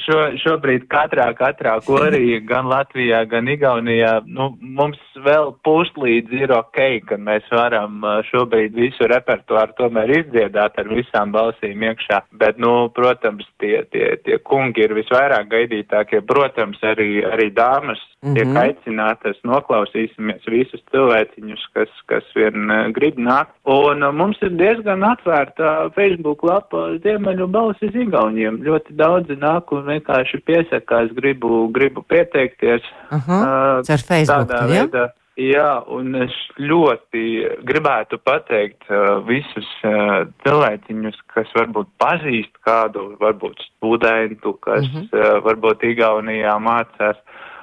šo, 0.05 0.19
šobrīd 0.43 0.87
katrā, 0.87 1.31
katrā 1.39 1.79
korī, 1.85 2.45
gan 2.45 2.65
Latvijā, 2.65 3.25
gan 3.29 3.47
Igaunijā. 3.47 4.21
Nu, 4.25 4.40
nu, 4.41 4.49
mums 4.59 4.99
vēl 5.25 5.53
puslīdz 5.65 6.33
ir 6.41 6.53
ok, 6.55 6.79
ka 7.09 7.17
mēs 7.21 7.47
varam 7.53 8.01
šobrīd 8.31 8.75
visu 8.77 9.07
repertuāru 9.11 9.75
tomēr 9.77 10.15
izdziedāt 10.21 10.79
ar 10.81 10.89
visām 10.89 11.33
balsīm 11.35 11.83
iekšā. 11.91 12.23
Bet, 12.41 12.59
nu, 12.61 12.89
protams, 12.95 13.45
tie, 13.61 13.83
tie, 13.93 14.15
tie 14.25 14.39
kungi 14.47 14.85
ir 14.85 14.95
visvairāk 14.97 15.51
gaidītākie. 15.51 16.23
Protams, 16.27 16.81
arī, 16.93 17.23
arī 17.27 17.51
dāmas 17.53 18.01
mm 18.21 18.29
-hmm. 18.29 18.35
tiek 18.35 18.47
mhm. 18.47 18.57
aicinātas, 18.57 19.37
noklausīsimies 19.43 20.47
visus 20.47 20.81
cilvēciņus, 20.91 21.67
kas, 21.73 21.91
kas 22.05 22.23
vien 22.35 22.71
grib 22.97 23.17
nākt. 23.17 23.53
Un 23.65 24.05
mums 24.15 24.37
ir 24.41 24.49
diezgan 24.49 25.03
atvērta 25.03 25.91
Facebook 25.95 26.43
lapa 26.43 26.97
Ziemeļu 27.03 27.47
balsis 27.47 27.95
Igauniem. 27.95 28.61
Ļoti 28.63 28.95
daudzi 28.95 29.35
nāk 29.35 29.71
un 29.71 29.85
vienkārši 29.85 30.41
piesakās, 30.45 31.13
gribu, 31.15 31.67
gribu 31.73 32.01
pieteikties. 32.01 32.81
Uh 33.11 33.19
-huh. 33.27 33.41
uh, 33.41 33.97
Facebook 34.07 34.30
tādā 34.31 34.61
ja? 34.65 34.69
veidā. 34.73 35.07
Jā, 35.39 35.69
un 35.87 36.11
es 36.19 36.33
ļoti 36.59 37.21
gribētu 37.63 38.19
pateikt 38.19 38.83
uh, 38.91 39.21
visus 39.23 39.69
uh, 39.87 40.25
cilvēciņus, 40.43 41.21
kas 41.31 41.53
varbūt 41.55 41.87
pazīst 42.01 42.51
kādu, 42.67 43.13
varbūt 43.21 43.63
studentu, 43.69 44.57
kas 44.59 44.83
mm 44.83 44.97
-hmm. 44.97 45.07
uh, 45.15 45.39
varbūt 45.45 45.87
Igaunijā 45.87 46.57
mācās, 46.59 47.17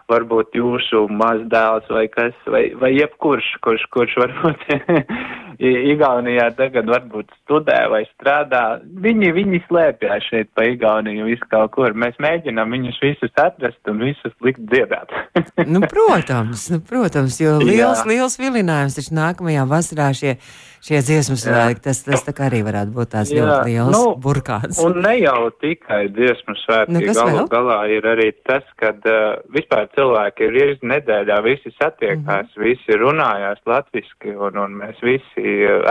varbūt 0.09 0.57
jūsu 0.57 1.05
mazdēls 1.13 1.93
vai 1.93 2.07
kas, 2.09 2.35
vai, 2.47 2.73
vai 2.81 2.95
jebkurš, 2.97 3.53
kurš, 3.61 3.85
kurš 3.93 4.17
varbūt 4.25 4.65
Igaunijā 5.59 6.53
tagad 6.55 6.87
varbūt 6.87 7.33
studē 7.41 7.81
vai 7.91 8.05
strādā. 8.13 8.79
Viņi, 9.03 9.33
viņi 9.35 9.61
slēpjas 9.67 10.29
šeit 10.31 10.53
pa 10.55 10.69
Igauniju 10.71 11.27
visu 11.27 11.49
kaut 11.51 11.73
kur. 11.75 11.97
Mēs 11.99 12.15
mēģinām 12.23 12.77
viņus 12.77 13.01
visus 13.03 13.43
atrast 13.43 13.91
un 13.91 13.99
visus 14.07 14.35
likt 14.45 14.63
dziedāt. 14.71 15.11
nu, 15.73 15.83
protams, 15.91 16.69
nu, 16.71 16.79
protams, 16.87 17.41
jo 17.43 17.59
liels, 17.59 18.05
Jā. 18.05 18.09
liels 18.13 18.39
vilinājums 18.39 18.99
taču 19.01 19.19
nākamajā 19.19 19.67
vasarā 19.67 20.13
šie 20.15 20.37
šie 20.85 21.01
dziesmu 21.03 21.37
svētki, 21.39 21.83
tas, 21.89 22.01
tas 22.07 22.25
tā 22.27 22.35
arī 22.47 22.61
varētu 22.67 22.95
būt 22.95 23.13
tāds 23.15 23.33
Jā, 23.33 23.43
ļoti 23.43 23.73
liels 23.73 23.95
nu, 23.95 24.03
burkāns. 24.23 24.81
Un 24.83 25.01
ne 25.05 25.15
jau 25.19 25.51
tikai 25.63 26.05
dziesmu 26.15 26.55
svētki, 26.63 26.95
nu, 26.95 27.03
galu 27.09 27.35
vēl? 27.35 27.49
galā 27.53 27.79
ir 27.97 28.09
arī 28.09 28.29
tas, 28.47 28.67
kad 28.81 29.03
uh, 29.09 29.41
vispār 29.55 29.89
cilvēki 29.97 30.47
ir 30.47 30.55
reizi 30.55 30.93
nedēļā, 30.93 31.41
visi 31.47 31.73
satiekās, 31.77 32.51
mm 32.51 32.55
-hmm. 32.55 32.69
visi 32.69 33.01
runājās 33.03 33.63
latviski, 33.67 34.37
un, 34.37 34.61
un 34.65 34.79
mēs 34.83 35.03
visi 35.03 35.48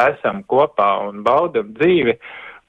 esam 0.10 0.44
kopā 0.44 0.90
un 1.10 1.24
baudam 1.24 1.74
dzīvi. 1.78 2.18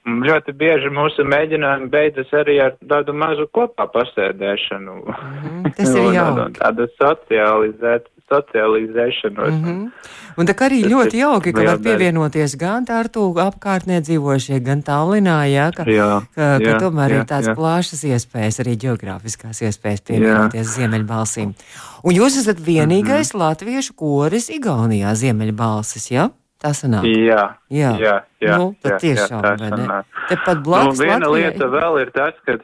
Ļoti 0.09 0.53
bieži 0.57 0.89
mūsu 0.95 1.25
mēģinājumi 1.27 1.89
beidzas 1.91 2.29
arī 2.33 2.55
ar 2.63 2.71
tādu 2.89 3.13
mazu 3.13 3.45
kopā 3.53 3.85
pasēdēšanu. 3.93 4.93
Mhm, 5.05 5.73
tas 5.77 5.89
ir 5.93 5.99
Un- 6.01 6.07
un- 6.07 6.13
jauki. 6.15 6.45
un 6.45 6.53
Tāda 6.53 6.87
socializēt, 7.01 8.07
socializēšanos. 8.31 9.53
Mm 9.53 9.65
-hmm. 9.65 9.91
Un 10.37 10.45
tā 10.47 10.53
arī 10.53 10.81
Tas 10.83 10.91
ļoti 10.91 11.15
jauki, 11.19 11.53
ka 11.53 11.61
var 11.63 11.77
pievienoties 11.83 12.55
gan 12.57 12.85
tārtu 12.85 13.33
apkārtnē 13.35 13.99
dzīvošie, 14.01 14.59
gan 14.63 14.81
tālinā, 14.83 15.37
jā, 15.51 15.71
ka, 15.75 15.83
Jā, 15.83 16.21
ka, 16.35 16.57
ka 16.57 16.63
jā, 16.63 16.79
tomēr 16.79 17.09
jā, 17.11 17.15
ir 17.19 17.25
tāds 17.25 17.47
jā. 17.49 17.55
plašas 17.55 18.03
iespējas, 18.03 18.59
arī 18.63 18.77
geogrāfiskās 18.77 19.61
iespējas 19.67 20.01
pievienoties 20.07 20.67
ziemeļbalsīm. 20.77 21.53
Un 22.03 22.11
jūs 22.13 22.37
esat 22.39 22.57
vienīgais 22.57 23.33
Mhm. 23.33 23.39
latviešu 23.43 23.93
koris 23.95 24.49
Igaunijā 24.49 25.11
ziemeļbalsis, 25.13 26.11
jā? 26.11 26.29
Tā 26.59 26.73
sanāk. 26.75 27.05
Jā, 27.07 27.43
Jā. 27.71 27.91
jā, 27.99 28.15
jā, 28.43 28.57
Nu, 28.59 28.73
jā, 28.83 28.97
tiešām, 28.99 29.39
jā, 29.45 29.53
tā 29.61 29.69
sanāk. 29.71 30.03
Tepat 30.27 30.57
Nu, 30.57 30.63
blakus 30.67 30.99
viena 30.99 31.19
Latvijai- 31.27 31.53
lieta 31.53 31.65
vēl 31.71 32.01
ir 32.01 32.11
tas, 32.11 32.33
ka 32.45 32.57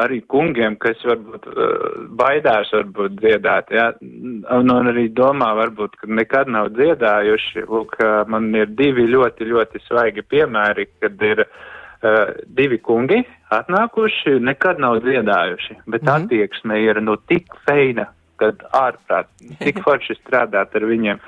arī 0.00 0.20
kungiem, 0.30 0.78
kas 0.78 0.96
varbūt 1.04 1.48
uh, 1.50 2.06
baidās 2.16 2.70
varbūt 2.72 3.18
dziedāt, 3.20 3.68
jā, 3.74 3.88
un, 4.00 4.70
un 4.70 4.86
arī 4.92 5.08
domā 5.12 5.50
varbūt, 5.58 5.98
ka 6.00 6.06
nekad 6.06 6.48
nav 6.48 6.70
dziedājuši. 6.78 7.66
Lūk, 7.68 7.98
uh, 8.00 8.22
man 8.30 8.54
ir 8.54 8.66
divi 8.66 9.04
ļoti, 9.10 9.44
ļoti 9.50 9.82
svaigi 9.88 10.22
piemēri, 10.22 10.86
kad 11.02 11.20
ir 11.20 11.42
uh, 11.44 12.30
divi 12.46 12.78
kungi 12.78 13.20
atnākuši, 13.50 14.38
nekad 14.40 14.78
nav 14.80 15.02
dziedājuši, 15.04 15.76
bet 15.86 16.02
Mhm. 16.02 16.14
attieksme 16.16 16.80
ir 16.84 17.02
nu 17.02 17.16
tik 17.28 17.46
feina, 17.66 18.06
kad 18.38 18.62
ārprāt, 18.72 19.26
tik 19.58 19.82
forši 19.84 20.16
strādāt 20.22 20.74
ar 20.74 20.86
viņiem. 20.88 21.18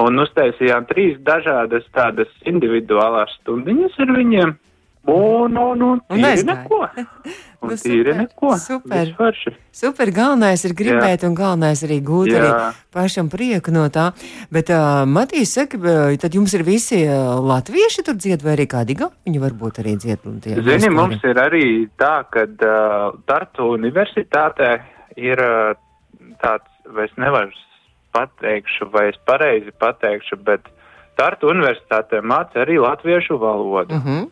Un 0.00 0.18
uztaisījām 0.22 0.86
trīs 0.88 1.18
dažādas 1.20 1.84
tādas 1.92 2.30
individuālās 2.48 3.34
stundiņas 3.42 3.98
ar 4.00 4.12
viņiem. 4.16 4.54
Un, 5.12 5.56
un, 5.58 5.80
un, 5.82 5.98
Un 6.14 6.20
tīri 6.22 6.44
neko. 6.46 6.84
Un 7.62 7.70
Nu, 7.70 7.76
tīri 7.78 8.10
super, 8.10 8.16
neko. 8.18 8.48
super. 8.58 9.10
Super, 9.74 10.10
galvenais 10.14 10.62
ir 10.66 10.72
gribēt, 10.78 11.22
un 11.26 11.34
galvenais 11.38 11.82
arī 11.86 11.98
gūt 12.02 12.30
Jā. 12.32 12.40
arī 12.42 12.78
pašam 12.94 13.28
prieku 13.30 13.70
no 13.74 13.84
tā. 13.94 14.08
Bet, 14.50 14.70
uh, 14.74 15.02
Matīs, 15.06 15.52
saka, 15.54 15.78
tad 16.22 16.34
jums 16.34 16.54
ir 16.58 16.64
visi 16.66 17.02
uh, 17.06 17.36
latvieši 17.38 18.02
tur 18.06 18.18
dzied, 18.18 18.42
vai 18.42 18.56
arī 18.56 18.66
kādi 18.70 18.96
gauni 18.98 19.42
varbūt 19.42 19.78
arī 19.82 19.94
dzied? 19.94 20.26
Zini, 20.42 20.66
vispār- 20.66 20.96
mums 20.96 21.22
ir 21.26 21.38
arī 21.38 21.64
tā, 21.98 22.14
ka 22.34 22.46
uh, 22.50 23.14
Tartu 23.30 23.68
universitātē 23.76 24.72
ir 25.22 25.38
uh, 25.38 25.74
tāds, 26.42 26.66
vai 26.90 27.06
es 27.10 27.14
nevaru 27.18 27.50
pateikšu, 28.12 28.90
vai 28.92 29.08
es 29.08 29.18
pareizi 29.26 29.72
pateikšu, 29.78 30.36
bet 30.44 30.60
Tartu 31.16 31.50
universitātē 31.52 32.22
māca 32.24 32.62
arī 32.64 32.78
latviešu 32.80 33.36
valodu. 33.38 33.94
Uh 33.94 34.06
-huh. 34.06 34.30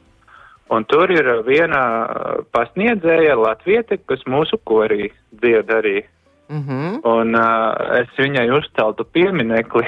Un 0.70 0.84
tur 0.84 1.10
ir 1.10 1.26
viena 1.46 2.06
uh, 2.06 2.44
pasniedzēja 2.52 3.34
latviete, 3.36 3.98
kas 4.06 4.20
mūsu 4.26 4.56
korī 4.64 5.10
dzied 5.32 5.68
arī. 5.68 6.02
Uh 6.50 6.56
-huh. 6.56 7.00
Un 7.04 7.34
uh, 7.34 8.00
es 8.00 8.08
viņai 8.18 8.50
uzceltu 8.58 9.04
pieminekli, 9.04 9.84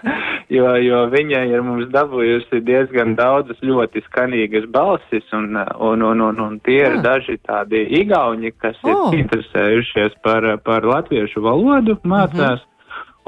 jo, 0.56 0.76
jo 0.76 1.06
viņa 1.06 1.40
ir 1.52 1.62
mums 1.62 1.86
dabūjusi 1.86 2.60
diezgan 2.60 3.14
daudzas 3.14 3.58
ļoti 3.62 4.02
skanīgas 4.04 4.66
balsis, 4.66 5.32
un, 5.32 5.56
uh, 5.56 5.66
un, 5.80 6.02
un, 6.02 6.20
un, 6.20 6.40
un 6.40 6.60
tie 6.60 6.80
ir 6.80 6.96
Ah. 6.96 7.02
daži 7.02 7.38
tādi 7.48 7.86
igauņi, 8.00 8.52
kas 8.58 8.76
Oh. 8.84 9.12
ir 9.12 9.18
interesējušies 9.18 10.12
par, 10.22 10.58
par 10.64 10.84
latviešu 10.84 11.40
valodu, 11.40 11.98
mācās. 12.04 12.60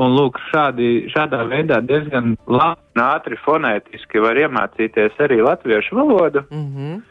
Un, 0.01 0.15
lūk, 0.17 0.39
šādi, 0.49 1.11
šādā 1.13 1.43
veidā 1.51 1.81
diezgan 1.85 2.37
labi 2.49 2.81
un 2.97 3.03
ātri 3.05 3.37
fonētiski 3.45 4.23
var 4.25 4.39
iemācīties 4.41 5.19
arī 5.21 5.41
latviešu 5.45 5.97
valodu 5.99 6.45
Uh 6.51 6.57
-huh. 6.59 7.03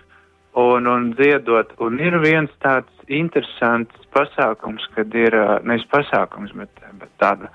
un, 0.55 0.87
un 0.87 1.11
dziedot. 1.13 1.73
Un 1.79 1.99
ir 1.99 2.17
viens 2.19 2.49
tāds 2.63 2.89
interesants 3.07 3.95
pasākums, 4.13 4.87
kad 4.95 5.13
ir, 5.15 5.31
nevis 5.63 5.85
pasākums, 5.91 6.51
bet, 6.55 6.69
bet 6.99 7.09
tāda 7.19 7.47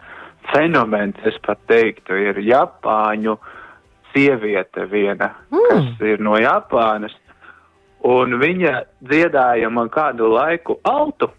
fenomens, 0.55 1.17
es 1.25 1.35
pat 1.47 1.59
teiktu, 1.67 2.13
ir 2.15 2.37
Japāņu 2.37 3.37
sieviete 4.15 4.87
viena, 4.91 5.31
Mm. 5.51 5.69
kas 5.71 6.01
ir 6.01 6.21
no 6.21 6.37
Japānas. 6.39 7.13
Un 8.05 8.39
viņa 8.41 8.83
dziedāja 9.03 9.71
man 9.71 9.89
kādu 9.89 10.29
laiku 10.29 10.79
altu, 10.85 11.31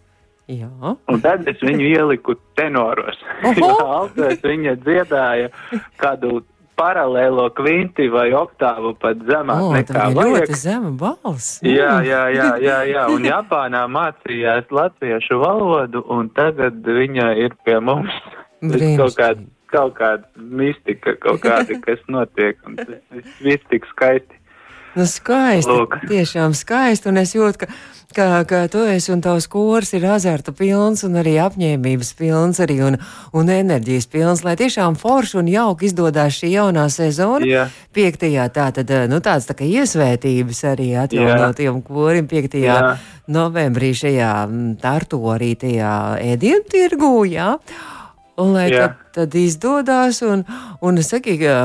Jā. 0.52 0.70
un 1.10 1.22
tad 1.24 1.48
es 1.50 1.58
viņu 1.64 1.88
ieliku 1.90 2.36
tenoros. 2.60 3.18
Altos 3.98 4.44
viņa 4.46 4.76
dziedāja 4.84 5.50
kādu 5.98 6.44
paralēlo 6.76 7.48
kvinti 7.56 8.10
vai 8.12 8.28
oktāvu 8.36 8.92
pat 9.00 9.22
zemāk 9.26 9.64
O, 9.64 9.72
nekā 9.74 10.10
vajag. 10.14 10.44
ļoti 10.44 10.58
zema 10.60 10.92
balss. 11.00 11.62
Jā, 11.64 12.02
jā, 12.04 12.22
jā, 12.36 12.50
jā, 12.62 12.80
jā. 12.92 13.06
Un 13.16 13.26
Japānā 13.26 13.86
mācījās 13.90 14.68
latviešu 14.76 15.40
valodu, 15.40 16.04
un 16.12 16.30
tagad 16.36 16.84
viņa 16.84 17.32
ir 17.42 17.56
pie 17.66 17.80
mums. 17.80 18.12
Kaut 18.62 19.16
kāda, 19.18 19.46
kaut 19.72 19.96
kāda 19.98 20.28
mistika, 20.36 21.16
kaut 21.24 21.42
kāda, 21.44 21.80
kas 21.86 22.04
notiek, 22.12 22.60
un 22.68 22.76
tas 22.80 23.24
viss 23.44 23.66
tik 23.72 23.88
skaisti. 23.96 24.42
Nu, 24.96 25.04
skaisti. 25.10 25.72
Lūk. 25.72 26.00
Tiešām 26.08 26.56
skaisti. 26.56 27.10
Un 27.12 27.20
es 27.20 27.34
jūtu, 27.36 27.66
ka, 27.66 27.68
ka, 28.16 28.28
ka 28.48 28.62
tu 28.72 28.86
esi 28.88 29.12
un 29.12 29.20
tavs 29.24 29.48
kurs 29.52 29.92
ir 29.98 30.06
azarta 30.08 30.54
pilns 30.56 31.04
un 31.08 31.18
arī 31.20 31.36
apņēmības 31.44 32.14
pilns 32.16 32.62
arī 32.64 32.78
un, 32.88 32.98
un 33.36 33.52
enerģijas 33.52 34.08
pilns, 34.12 34.46
lai 34.48 34.56
tiešām 34.60 34.96
forši 35.00 35.42
un 35.42 35.52
jauki 35.52 35.90
izdodas 35.90 36.40
šī 36.40 36.54
jaunā 36.54 36.86
sezona. 36.94 37.44
Jā. 37.50 37.66
Piektajā 37.96 38.48
tā 38.56 38.70
tad, 38.76 38.94
nu, 39.12 39.20
tāds 39.24 39.50
tā 39.50 39.58
kā 39.60 39.68
iesvētības 39.68 40.64
arī 40.72 40.94
atjaunotiem 41.04 41.84
korim 41.84 42.32
5. 42.32 42.56
Jā. 42.64 42.80
Novembrī 43.36 43.92
šajā 43.98 44.32
tartu 44.80 45.20
arī 45.34 45.56
tajā 45.60 45.92
ēdienu 46.24 46.64
tirgū, 46.72 47.14
jā. 47.28 47.56
Un 48.36 48.52
lai 48.52 48.66
Jā. 48.68 48.90
tad, 48.90 48.96
tad 49.16 49.36
izdodas, 49.40 50.20
un, 50.28 50.44
un 50.84 51.00
saki, 51.00 51.38
ka 51.40 51.56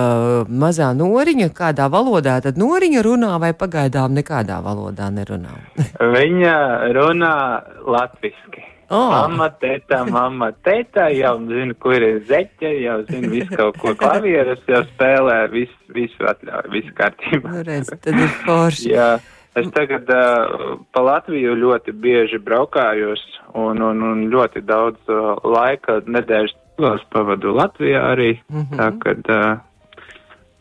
mazā 0.46 0.92
noriņa, 0.94 1.48
kādā 1.56 1.88
valodā 1.90 2.36
tad 2.44 2.60
noriņa 2.62 3.02
runā, 3.02 3.32
vai 3.42 3.50
pagaidām 3.58 4.14
nekādā 4.14 4.60
valodā 4.62 5.08
nerunā. 5.10 5.56
Viņa 6.16 6.56
runā 6.94 7.36
latviski. 7.82 8.68
Oh. 8.90 9.10
Mamma, 9.10 9.46
tēta, 9.62 10.00
mamma, 10.06 10.48
tēta, 10.66 11.08
jau 11.14 11.36
zina, 11.46 11.74
kur 11.78 11.94
ir 11.94 12.24
zeķe, 12.26 12.72
jau 12.82 12.96
zina 13.06 13.28
visu 13.30 13.50
kaut 13.54 13.76
ko 13.78 13.92
klavieres, 13.98 14.62
jau 14.66 14.80
spēlē, 14.88 15.36
visu, 15.52 15.76
visu 15.94 16.26
atļauj, 16.26 16.70
visu 16.74 16.94
kārtībā. 16.98 17.52
Nu, 17.54 17.62
redz, 17.66 17.92
tad 17.94 18.18
ir 18.18 18.32
forši. 18.42 18.88
Jā, 18.90 19.12
es 19.58 19.70
tagad 19.74 20.10
uh, 20.14 20.76
pa 20.92 21.02
Latviju 21.02 21.56
ļoti 21.58 21.92
bieži 21.92 22.38
braukājos 22.38 23.22
un, 23.54 23.82
un, 23.82 24.02
un 24.02 24.28
ļoti 24.30 24.62
daudz 24.66 25.00
uh, 25.10 25.34
laika 25.44 26.00
nedēļas 26.06 26.54
ciklos 26.54 27.02
pavadu 27.12 27.54
Latvijā 27.56 28.04
arī. 28.12 28.38
Mm. 28.48 28.62
-hmm. 28.62 28.76
Tā 28.78 28.98
kad 29.02 29.30
uh, 29.30 29.58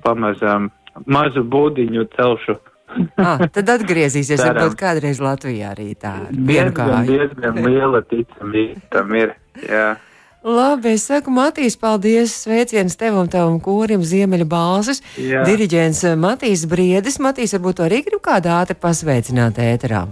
pamazām 0.04 0.70
mazu 1.06 1.44
būdiņu 1.44 2.10
celšu. 2.16 2.58
Ah, 3.22 3.38
tad 3.54 3.70
atgriezīsies, 3.70 4.40
Ceram. 4.42 4.56
varbūt 4.56 4.76
kādreiz 4.80 5.20
Latvijā 5.22 5.76
arī 5.76 5.94
tā. 5.94 6.14
Diezgan, 6.32 7.06
diezgan 7.06 7.60
liela 7.62 8.02
ticamība 8.02 8.82
tam 8.90 9.14
ir. 9.14 9.36
Jā. 9.62 9.92
Labi, 10.40 10.94
es 10.96 11.04
saku, 11.10 11.34
Matīs, 11.36 11.76
paldies. 11.76 12.32
Sveiciens 12.46 12.96
tev 12.96 13.18
un 13.20 13.28
tavam 13.28 13.58
korim 13.60 14.06
Ziemeļa 14.08 14.48
balsis. 14.48 15.04
Diriģents 15.20 16.06
eh, 16.08 16.16
Matīs 16.16 16.64
Briedis. 16.70 17.20
Matīs, 17.20 17.58
varbūt 17.58 17.82
tu 17.82 17.88
arī 17.90 18.00
grib 18.08 18.24
kādu 18.24 18.54
ātri 18.56 18.80
pasveicināt 18.80 19.60
ēterā. 19.60 20.06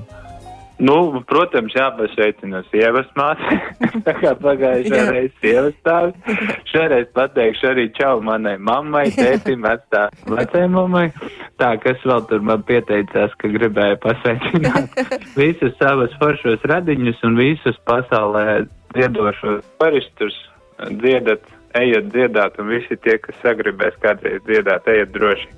Nu, 0.78 1.24
protams, 1.26 1.74
jāpasveicina 1.74 2.60
sievas 2.68 3.08
māte. 3.18 3.56
Tā 4.06 4.14
kā 4.20 4.36
pagājušajā 4.38 5.00
Jā. 5.00 5.14
reizē 5.16 5.40
sievas 5.42 5.78
stāvis. 5.80 6.44
Šoreiz 6.70 7.08
pateikšu 7.18 7.72
arī 7.72 7.88
čau 7.98 8.20
manai 8.22 8.58
mammai, 8.60 9.08
tētim, 9.18 9.64
vecā 9.66 10.04
vecai 10.28 10.66
mammai. 10.70 11.08
Tā, 11.58 11.72
kas 11.82 12.04
vēl 12.06 12.28
tur 12.30 12.44
man 12.46 12.68
pieteicās, 12.68 13.34
ka 13.42 13.50
gribēja 13.56 13.98
pasveicināt 14.04 15.00
visus 15.40 15.74
savus 15.80 16.14
foršos 16.22 16.68
radiņus 16.70 17.24
un 17.26 17.40
visus 17.40 17.80
pasaulē 17.90 18.68
dziedošos 18.96 19.64
paristus. 19.82 20.36
Dziedat, 20.78 21.42
ejiet 21.74 22.12
dziedāt, 22.14 22.60
un 22.62 22.70
visi 22.70 22.94
tie, 23.02 23.18
kas 23.18 23.36
sagribēs 23.42 23.96
kādreiz 24.04 24.44
dziedāt, 24.46 24.86
ejiet 24.94 25.10
droši. 25.16 25.50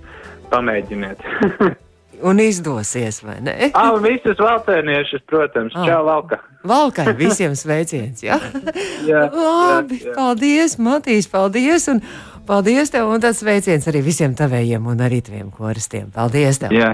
Pamēģiniet. 0.50 1.20
Un 2.20 2.40
izdosies, 2.44 3.22
vai 3.24 3.38
ne? 3.44 3.54
Ah, 3.80 3.94
visus 4.04 4.40
valcēniešus, 4.40 5.22
protams, 5.30 5.76
Ah. 5.76 5.86
čau 5.88 6.02
valka. 6.08 6.40
Valkai 6.68 7.14
visiem 7.16 7.56
sveiciens. 7.56 8.24
Jā, 8.24 8.40
Jā, 9.12 9.22
Labi, 9.32 10.02
jā, 10.02 10.10
jā. 10.10 10.16
paldies, 10.18 10.76
Matīs, 10.84 11.30
paldies. 11.32 11.88
Un 11.88 12.02
paldies 12.50 12.92
tev, 12.92 13.08
un 13.08 13.24
tāds 13.24 13.40
sveiciens 13.40 13.88
arī 13.88 14.02
visiem 14.04 14.36
tavējiem 14.36 14.84
un 14.92 15.00
arī 15.06 15.22
taviem 15.24 15.48
koristiem. 15.56 16.10
Paldies 16.12 16.60
tev! 16.60 16.76
Jā, 16.76 16.92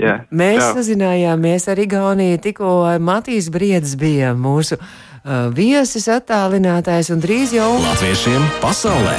jā. 0.00 0.16
Mēs 0.34 0.64
sazinājāmies 0.74 1.68
ar 1.70 1.78
Igauniju, 1.78 2.42
tikko 2.42 2.74
Matīs 2.98 3.52
Briedis 3.54 3.94
bija 4.00 4.34
mūsu 4.34 4.80
uh, 4.80 4.94
viesis 5.24 6.08
attālinātājs, 6.12 7.10
un 7.14 7.22
drīz 7.24 7.54
jau, 7.56 7.70
Latviešiem 7.80 8.44
pasaulē! 8.60 9.18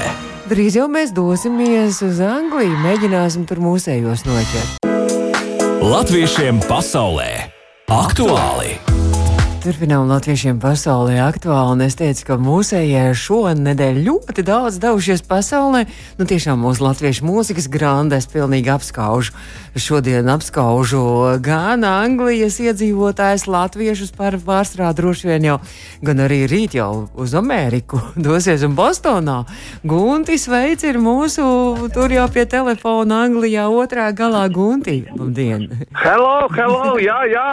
drīz 0.50 0.78
jau 0.78 0.88
mēs 0.92 1.14
dosimies 1.16 2.02
uz 2.06 2.22
Angliju, 2.22 2.78
mēģināsim 2.86 3.48
tur 3.50 3.64
mūsējos 3.66 4.26
noķert. 4.30 4.86
Latviešiem 5.82 6.62
pasaulē 6.70 7.50
aktuāli! 7.90 8.95
Turpinām 9.66 10.06
latviešiem 10.06 10.60
pasaulē 10.62 11.16
aktuāli, 11.26 11.72
un 11.74 11.80
es 11.82 11.96
teicu, 11.98 12.22
ka 12.28 12.36
mūsējie 12.38 13.08
šonadēļ 13.18 13.96
ļoti 14.06 14.44
daudz 14.46 14.76
devušies 14.84 15.24
pasaulē. 15.26 15.88
Nu, 16.20 16.28
tiešām 16.30 16.60
mūsu 16.62 16.86
latviešu 16.86 17.26
mūzikas 17.26 17.66
grandes 17.74 18.30
pilnīgi 18.30 18.70
apskaužu. 18.70 19.34
Šodien 19.74 20.30
apskaužu 20.30 21.02
gan 21.42 21.82
Anglijas 21.82 22.60
iedzīvotājs, 22.62 23.48
latviešus 23.50 24.14
par 24.14 24.38
pārstrā 24.38 24.92
droši 24.94 25.32
vien 25.32 25.50
jau, 25.50 25.58
gan 26.06 26.22
arī 26.28 26.44
rīt 26.52 26.78
jau 26.78 27.08
uz 27.18 27.34
Ameriku 27.34 27.98
dosies 28.28 28.62
un 28.70 28.78
Bostonā. 28.78 29.40
Guntis 29.82 30.46
Veids 30.46 30.86
ir 30.86 31.02
mūsu 31.02 31.90
tur 31.96 32.14
jau 32.14 32.28
pie 32.30 32.46
telefona 32.46 33.24
Anglijā 33.26 33.66
otrā 33.74 34.12
galā 34.14 34.46
Gunti. 34.46 35.08
Labdien! 35.18 35.66
Hello, 36.06 36.46
hello, 36.54 37.02
jā, 37.02 37.18
jā! 37.34 37.50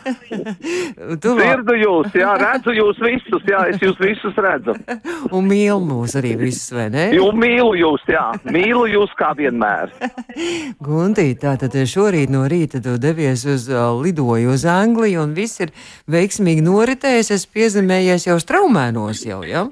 Tu 1.18 1.32
Dzirdu 1.34 1.74
jūs, 1.80 2.12
jā, 2.14 2.34
redzu 2.38 2.74
jūs 2.76 2.98
visus, 3.02 3.42
jā, 3.48 3.64
es 3.72 3.80
jūs 3.82 3.96
visus 3.98 4.36
redzu. 4.38 4.76
un 5.34 5.48
mīl 5.48 5.80
mūs 5.82 6.14
arī 6.20 6.36
visus, 6.38 6.68
vai 6.76 6.86
ne? 6.92 7.08
Jo 7.16 7.30
mīlu 7.34 7.72
jūs, 7.80 8.04
jā, 8.10 8.28
mīlu 8.46 8.84
jūs 8.92 9.14
kā 9.18 9.32
vienmēr. 9.38 9.90
Gunti, 10.86 11.32
tātad 11.40 11.74
šorīt 11.90 12.30
no 12.30 12.44
rīta 12.50 12.82
tu 12.84 12.94
devies 13.02 13.42
uz 13.48 13.66
uh, 13.72 13.90
lidoju 13.98 14.54
uz 14.54 14.66
Angliju 14.70 15.24
un 15.24 15.34
viss 15.34 15.64
ir 15.64 15.74
veiksmīgi 16.10 16.62
noritējis. 16.68 17.34
Es 17.34 17.48
piezemējies 17.50 18.28
jau 18.28 18.38
straumēnos 18.42 19.24
jau, 19.26 19.42
ja? 19.46 19.66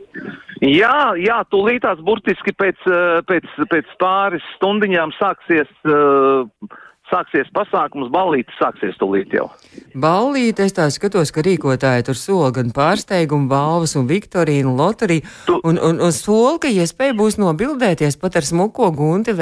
Jā, 0.58 1.14
jā, 1.22 1.38
tūlītās 1.52 2.00
burtiski 2.02 2.50
pēc, 2.58 2.82
pēc, 3.30 3.46
pēc 3.70 3.94
pāris 4.02 4.42
stundiņām 4.56 5.14
sāksies, 5.20 5.70
uh, 5.86 6.48
sāksies 7.10 7.48
pasākums, 7.56 8.10
ballītis 8.12 8.54
sāksies 8.60 8.96
tūlīt 9.00 9.32
jau. 9.34 9.48
Ballīte, 9.96 10.66
es 10.68 10.76
tā 10.76 10.86
skatos, 10.92 11.32
ka 11.32 11.42
rīkotāji 11.42 12.06
tur 12.08 12.18
sola 12.18 12.52
gan 12.52 12.70
pārsteigumu 12.76 13.48
balvas 13.48 13.96
un 13.96 14.06
Viktorīnu 14.10 14.76
loteriju, 14.76 15.24
Tu- 15.46 15.60
un, 15.64 15.78
un, 15.80 16.00
un 16.00 16.12
sola, 16.12 16.58
ka 16.62 16.68
iespēja 16.68 17.16
būs 17.18 17.40
nobildēties 17.40 18.20
pat 18.20 18.36
ar 18.36 18.44
smuko 18.44 18.92
Gunti 18.92 19.32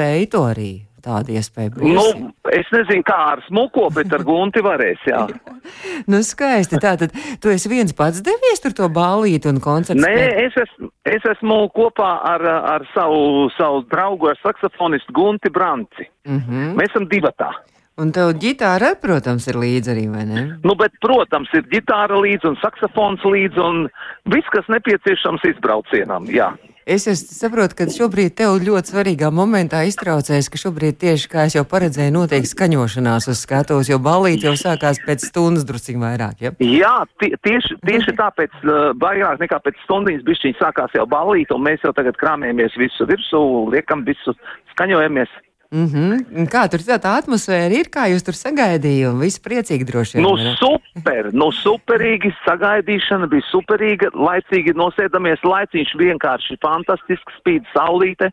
arī. 0.47 0.86
Tāda 1.03 1.35
iespēja 1.37 1.71
būs. 1.75 1.93
Nu, 1.93 2.31
es 2.49 2.67
nezinu, 2.73 3.03
kā 3.05 3.17
ar 3.35 3.43
smuko, 3.45 3.85
bet 3.93 4.11
ar 4.15 4.23
gunti 4.25 4.63
varēs, 4.65 5.03
jā. 5.07 5.21
nu 6.11 6.21
skaisti. 6.25 6.79
Tātad 6.81 7.13
tu 7.43 7.53
esi 7.53 7.69
viens 7.71 7.93
pats 7.95 8.23
devies 8.25 8.63
tur 8.63 8.73
to 8.77 8.89
ballīti 8.93 9.51
un 9.51 9.61
koncertu. 9.63 10.01
Nē, 10.01 10.15
es, 10.47 10.57
esmu, 10.65 10.89
es 11.05 11.29
esmu 11.35 11.59
kopā 11.77 12.11
ar, 12.33 12.43
ar 12.73 12.87
savu, 12.95 13.47
savu 13.55 13.85
draugu, 13.91 14.31
ar 14.33 14.41
saksofonistu 14.41 15.13
Gunti 15.15 15.53
Branci. 15.53 16.09
Mhm. 16.27 16.73
Mēs 16.79 16.93
esam 16.93 17.05
divatā. 17.11 17.53
Un 17.97 18.11
tev 18.13 18.35
ģitāra, 18.37 18.91
protams, 19.01 19.47
ir 19.49 19.57
līdzi 19.57 19.89
arī, 19.89 20.03
vai 20.13 20.23
ne? 20.29 20.41
Nu, 20.61 20.75
bet, 20.77 20.93
protams, 21.01 21.49
ir 21.57 21.63
ģitāra 21.71 22.19
līdzi 22.21 22.51
un 22.51 22.57
saksofons 22.61 23.25
līdzi 23.25 23.63
un 23.63 23.87
viss, 24.29 24.49
kas 24.53 24.69
nepieciešams 24.69 25.45
izbraucienam. 25.49 26.27
Jā. 26.29 26.51
Es, 26.87 27.03
es 27.11 27.19
saprotu, 27.35 27.75
ka 27.75 27.85
šobrīd 27.91 28.37
tev 28.39 28.53
ļoti 28.63 28.93
svarīgā 28.93 29.27
momentā 29.35 29.81
iztraucēs, 29.89 30.47
ka 30.47 30.59
šobrīd 30.61 30.95
tieši, 31.01 31.27
kā 31.27 31.43
es 31.49 31.57
jau 31.57 31.65
paredzēju, 31.67 32.13
notiek 32.15 32.45
skaņošanās 32.47 33.27
uz 33.27 33.41
skatuves, 33.43 33.89
jo 33.91 33.97
balīt 33.99 34.45
jau 34.47 34.53
sākās 34.55 35.01
pēc 35.03 35.25
stundas 35.27 35.65
drusciņ 35.67 35.97
vairāk, 35.99 36.45
ja? 36.45 36.53
Jā, 36.63 36.93
tie, 37.19 37.33
tieši, 37.43 37.75
tieši 37.83 38.13
tāpēc 38.15 38.55
vairāk 39.03 39.43
nekā 39.43 39.59
pēc 39.65 39.83
stundiņas 39.83 40.23
bišķiņas 40.29 40.63
sākās 40.63 40.95
jau 40.95 41.03
balīt, 41.11 41.51
un 41.51 41.67
mēs 41.67 41.83
jau 41.83 41.91
tagad 41.97 42.15
krāmējamies 42.23 42.79
visu 42.79 43.09
virsū, 43.11 43.43
liekam 43.75 44.07
visu, 44.07 44.37
skaņojamies. 44.77 45.35
Mhm. 45.71 46.45
Kā 46.47 46.63
tur 46.71 46.79
tā, 46.79 46.95
tā 47.03 47.17
atmosfēra 47.19 47.75
ir, 47.75 47.89
kā 47.91 48.05
jūs 48.07 48.23
tur 48.23 48.37
sagaidījāt, 48.39 49.11
un 49.11 49.19
viss 49.19 49.41
priecīgi 49.43 49.87
droši 49.87 50.17
vien. 50.17 50.23
Nu, 50.23 50.37
super, 50.55 51.27
nu, 51.35 51.49
superīgi 51.51 52.31
sagaidīšana 52.45 53.27
bija 53.31 53.43
superīga, 53.49 54.11
laicīgi 54.15 54.75
nosēdamies, 54.79 55.43
laiciņš 55.43 55.91
vienkārši 55.99 56.59
fantastisks, 56.63 57.41
spīd 57.41 57.67
saulīte. 57.73 58.31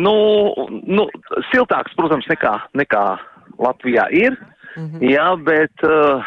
Nu, 0.00 0.16
nu, 0.88 1.04
siltāks, 1.52 1.92
protams, 1.98 2.26
nekā, 2.32 2.56
nekā 2.80 3.04
Latvijā 3.60 4.08
ir. 4.16 4.40
Mm 4.76 4.90
-hmm. 4.90 5.10
Jā, 5.10 5.28
bet 5.44 5.84
uh, 5.86 6.24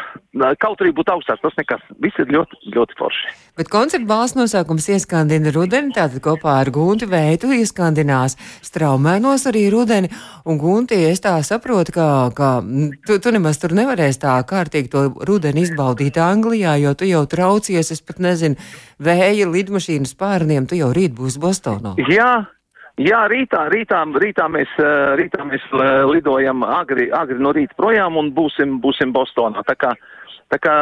kaut 0.58 0.80
arī 0.80 0.92
būtu 0.92 1.12
augstāk, 1.12 1.40
tas 1.42 1.56
nekas. 1.56 1.82
Viss 2.02 2.18
ir 2.18 2.26
ļoti, 2.26 2.72
ļoti 2.76 2.96
forši. 2.98 3.28
Bet 3.56 3.68
koncerta 3.68 4.06
balss 4.06 4.34
nosaukums 4.34 4.88
ieskandina 4.88 5.52
rudeni, 5.52 5.92
tātad 5.92 6.20
kopā 6.20 6.60
ar 6.60 6.70
Gunti 6.70 7.06
Veitu 7.06 7.52
ieskandinās 7.52 8.36
straumēnos 8.62 9.46
arī 9.46 9.70
rudeni. 9.70 10.08
Un 10.44 10.58
Gunti, 10.58 10.94
es 10.94 11.20
tā 11.20 11.42
saprotu, 11.42 11.92
ka, 11.92 12.30
ka 12.34 12.62
tu, 13.06 13.18
tu 13.18 13.30
nemaz 13.30 13.58
tur 13.58 13.72
nevarēsi 13.72 14.20
tā 14.20 14.42
kārtīgi 14.42 14.88
to 14.88 15.00
rudeni 15.28 15.60
izbaudīt 15.60 16.16
Anglijā, 16.16 16.76
jo 16.80 16.94
tu 16.94 17.04
jau 17.04 17.26
traucies, 17.26 17.90
es 17.90 18.00
pat 18.00 18.18
nezinu, 18.18 18.56
vēja 18.98 19.50
lidmašīnas 19.50 20.14
pārniem, 20.14 20.66
tu 20.66 20.74
jau 20.74 20.92
rīt 20.92 21.12
būsi 21.12 21.38
Bostonā. 21.40 21.94
Jā, 22.08 22.46
jā 23.02 23.22
rītā, 23.30 23.64
rītā, 23.72 24.02
rītā, 24.22 24.48
mēs, 24.52 24.74
rītā 25.20 25.46
mēs 25.48 25.64
lidojam 26.10 26.64
agri, 26.66 27.08
agri 27.14 27.38
no 27.42 27.54
rīta 27.56 27.76
projām 27.78 28.18
un 28.20 28.32
būsim, 28.36 28.78
būsim 28.84 29.14
Bostonā. 29.14 29.64
Tā 29.68 29.76
kā, 29.78 29.94
tā 30.52 30.60
kā, 30.62 30.76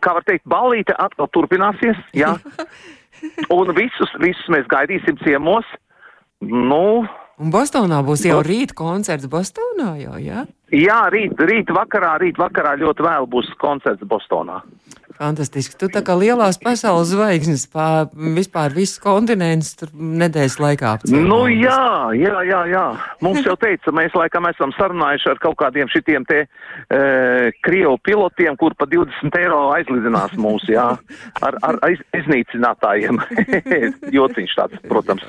kā 0.00 0.16
var 0.16 0.26
teikt, 0.28 0.46
ballīte 0.50 0.96
atkal 0.98 1.30
turpināsies, 1.34 2.00
jā. 2.16 2.36
Un 3.52 3.74
visus, 3.76 4.12
visus 4.22 4.46
mēs 4.48 4.68
gaidīsim 4.70 5.18
ciemos. 5.20 5.66
Nu, 6.40 7.04
Un 7.40 7.48
Bostonā 7.48 8.02
būs 8.04 8.26
jau 8.28 8.42
rīt 8.44 8.74
koncerts 8.76 9.28
Bostonā, 9.32 9.94
jau, 9.96 10.18
jā? 10.20 10.42
jā, 10.76 10.98
rīt, 11.12 11.38
rīt 11.48 11.70
vakarā, 11.72 12.18
rīt 12.20 12.36
vakarā 12.40 12.74
ļoti 12.82 13.06
vēl 13.06 13.28
būs 13.32 13.48
koncerts 13.62 14.04
Bostonā. 14.08 14.58
Fantastiski. 15.20 15.76
Tu 15.76 15.90
tā 15.92 16.00
kā 16.04 16.14
lielās 16.16 16.56
pasaules 16.60 17.10
zvaigznes 17.12 17.66
pār 17.68 18.08
vispār 18.36 18.72
visus 18.72 19.00
kontinentus 19.02 19.74
tur 19.76 19.90
nedēļas 19.92 20.56
laikā 20.62 20.92
apceļ. 20.96 21.18
Nu, 21.28 21.42
jā, 21.52 22.08
jā, 22.16 22.40
jā, 22.48 22.60
jā. 22.72 22.84
Mums 23.24 23.44
jau 23.44 23.56
teica, 23.60 23.92
mēs 23.96 24.16
laikam 24.16 24.48
esam 24.48 24.72
sarunājuši 24.78 25.28
ar 25.34 25.42
kaut 25.42 25.58
kādiem 25.60 25.90
šitiem 25.92 26.24
te 26.28 26.40
e, 26.46 27.00
Krievu 27.66 27.98
pilotiem, 28.06 28.56
kur 28.60 28.76
pa 28.78 28.88
20 28.88 29.36
eiro 29.42 29.60
aizlidinās 29.74 30.32
mūs, 30.40 30.64
jā, 30.72 30.86
ar, 31.44 31.60
ar 31.68 31.80
aiz, 31.86 32.00
iznīcinātājiem. 32.16 33.20
Jociņš 34.16 34.56
tāds, 34.56 34.80
protams. 34.88 35.28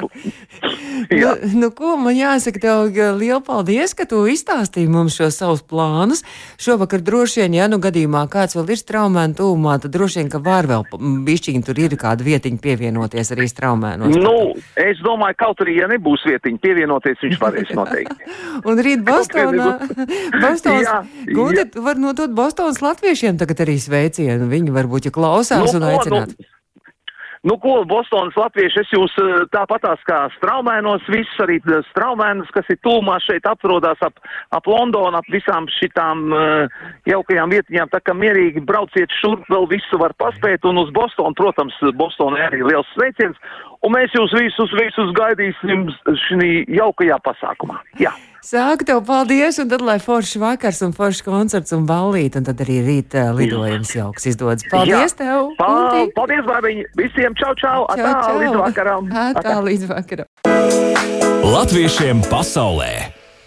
Nu, 1.21 1.35
nu, 1.59 1.69
ko 1.75 1.95
man 1.99 2.15
jāsaka, 2.15 2.59
tev 2.61 3.17
liela 3.19 3.41
paldies, 3.45 3.93
ka 3.97 4.05
tu 4.09 4.23
izstāstīji 4.29 4.89
mums 4.91 5.15
šos 5.17 5.37
savus 5.41 5.61
plānus. 5.65 6.23
Šovakar 6.61 7.03
droši 7.05 7.43
vien, 7.43 7.57
ja 7.59 7.67
nu 7.71 7.79
gadījumā 7.81 8.23
kāds 8.31 8.57
vēl 8.57 8.71
ir 8.73 8.79
straumēn 8.79 9.35
tūmā, 9.37 9.77
tad 9.83 9.93
droši 9.93 10.21
vien, 10.21 10.31
ka 10.31 10.41
var 10.43 10.69
vēl 10.69 10.85
bišķiņi 11.27 11.63
tur 11.67 11.81
ir 11.81 11.97
kāda 12.01 12.25
vietiņa 12.25 12.61
pievienoties 12.63 13.33
arī 13.35 13.47
straumēnos. 13.51 14.15
Nu, 14.21 14.35
es 14.79 15.01
domāju, 15.05 15.37
kaut 15.41 15.63
arī, 15.65 15.77
ja 15.81 15.89
nebūs 15.91 16.25
vietiņa 16.29 16.63
pievienoties, 16.63 17.21
viņš 17.25 17.41
varēs 17.41 17.73
noteikti. 17.79 18.31
Un 18.65 18.81
rīt 18.87 19.05
Bostonā, 19.11 19.75
jā. 20.81 20.97
tu 21.73 21.85
var 21.85 22.01
nodot 22.01 22.33
Bostonas 22.35 22.81
latviešiem 22.83 23.39
tagad 23.41 23.65
arī 23.65 23.77
sveicienu. 23.81 24.49
Viņi 24.51 24.73
varbūt, 24.75 25.09
ja 25.09 25.15
klausās 25.15 25.75
un 25.75 25.85
ko, 25.85 25.93
aicināt. 25.93 26.35
Nu, 26.35 26.60
nu, 27.43 27.57
ko, 27.57 27.81
Bostonas 27.89 28.37
latvieši, 28.37 28.83
es 28.83 28.93
jūs 28.93 29.15
eh, 29.21 29.31
tāpatās 29.53 30.01
kā 30.05 30.19
straumēnos, 30.37 31.05
visus 31.09 31.43
arī 31.43 31.57
eh, 31.63 31.81
straumēnus, 31.89 32.51
kas 32.53 32.69
ir 32.69 32.77
tūmā 32.85 33.17
šeit 33.25 33.47
atrodas 33.49 34.01
ap, 34.05 34.21
ap 34.53 34.69
Londonu, 34.69 35.17
ap 35.17 35.29
visām 35.31 35.67
šitām 35.79 36.23
uh, 36.35 36.81
jaukajām 37.09 37.53
vietiņām, 37.53 37.91
tā 37.91 38.01
kā 38.05 38.15
mierīgi 38.17 38.63
brauciet 38.67 39.13
šurp, 39.19 39.45
vēl 39.51 39.67
visu 39.71 39.99
var 40.01 40.13
paspēt, 40.21 40.65
un 40.69 40.81
uz 40.83 40.91
Bostonu, 40.95 41.35
protams, 41.37 41.77
Bostonai 41.97 42.45
arī 42.47 42.61
liels 42.67 42.89
sveiciens, 42.95 43.39
un 43.81 43.95
mēs 43.95 44.13
jūs 44.17 44.35
visus, 44.37 44.75
visus 44.77 45.13
gaidīsim 45.17 45.89
šī 46.27 46.51
jaukajā 46.77 47.17
pasākumā. 47.25 47.81
Jā. 48.01 48.13
Sāku 48.41 48.81
tev 48.89 49.03
paldies, 49.05 49.59
un 49.61 49.67
tad 49.69 49.83
lai 49.85 49.99
foršs 50.01 50.39
vakars 50.41 50.79
un 50.81 50.95
foršs 50.97 51.19
koncerts 51.21 51.75
un 51.77 51.83
ballīt, 51.85 52.33
un 52.39 52.47
tad 52.47 52.63
arī 52.63 52.79
rīt 52.81 53.13
uh, 53.13 53.29
lidojums 53.37 53.91
jauks 53.93 54.25
izdodas. 54.31 54.65
Paldies 54.71 55.13
Jā. 55.13 55.17
tev! 55.19 55.51
Pa, 55.59 55.67
paldies, 56.15 56.41
Bābiņ! 56.47 56.81
Visiem 56.97 57.37
čau, 57.37 57.53
čau! 57.61 57.85
Čau, 57.85 58.01
Atā, 58.01 58.15
čau. 58.25 58.39
līdz 58.41 58.57
vakaram! 58.63 59.11
Atā, 59.13 59.53
līdz 59.67 59.85
vakaram! 59.91 60.29
Latviešiem 61.45 62.23
pasaulē 62.31 62.89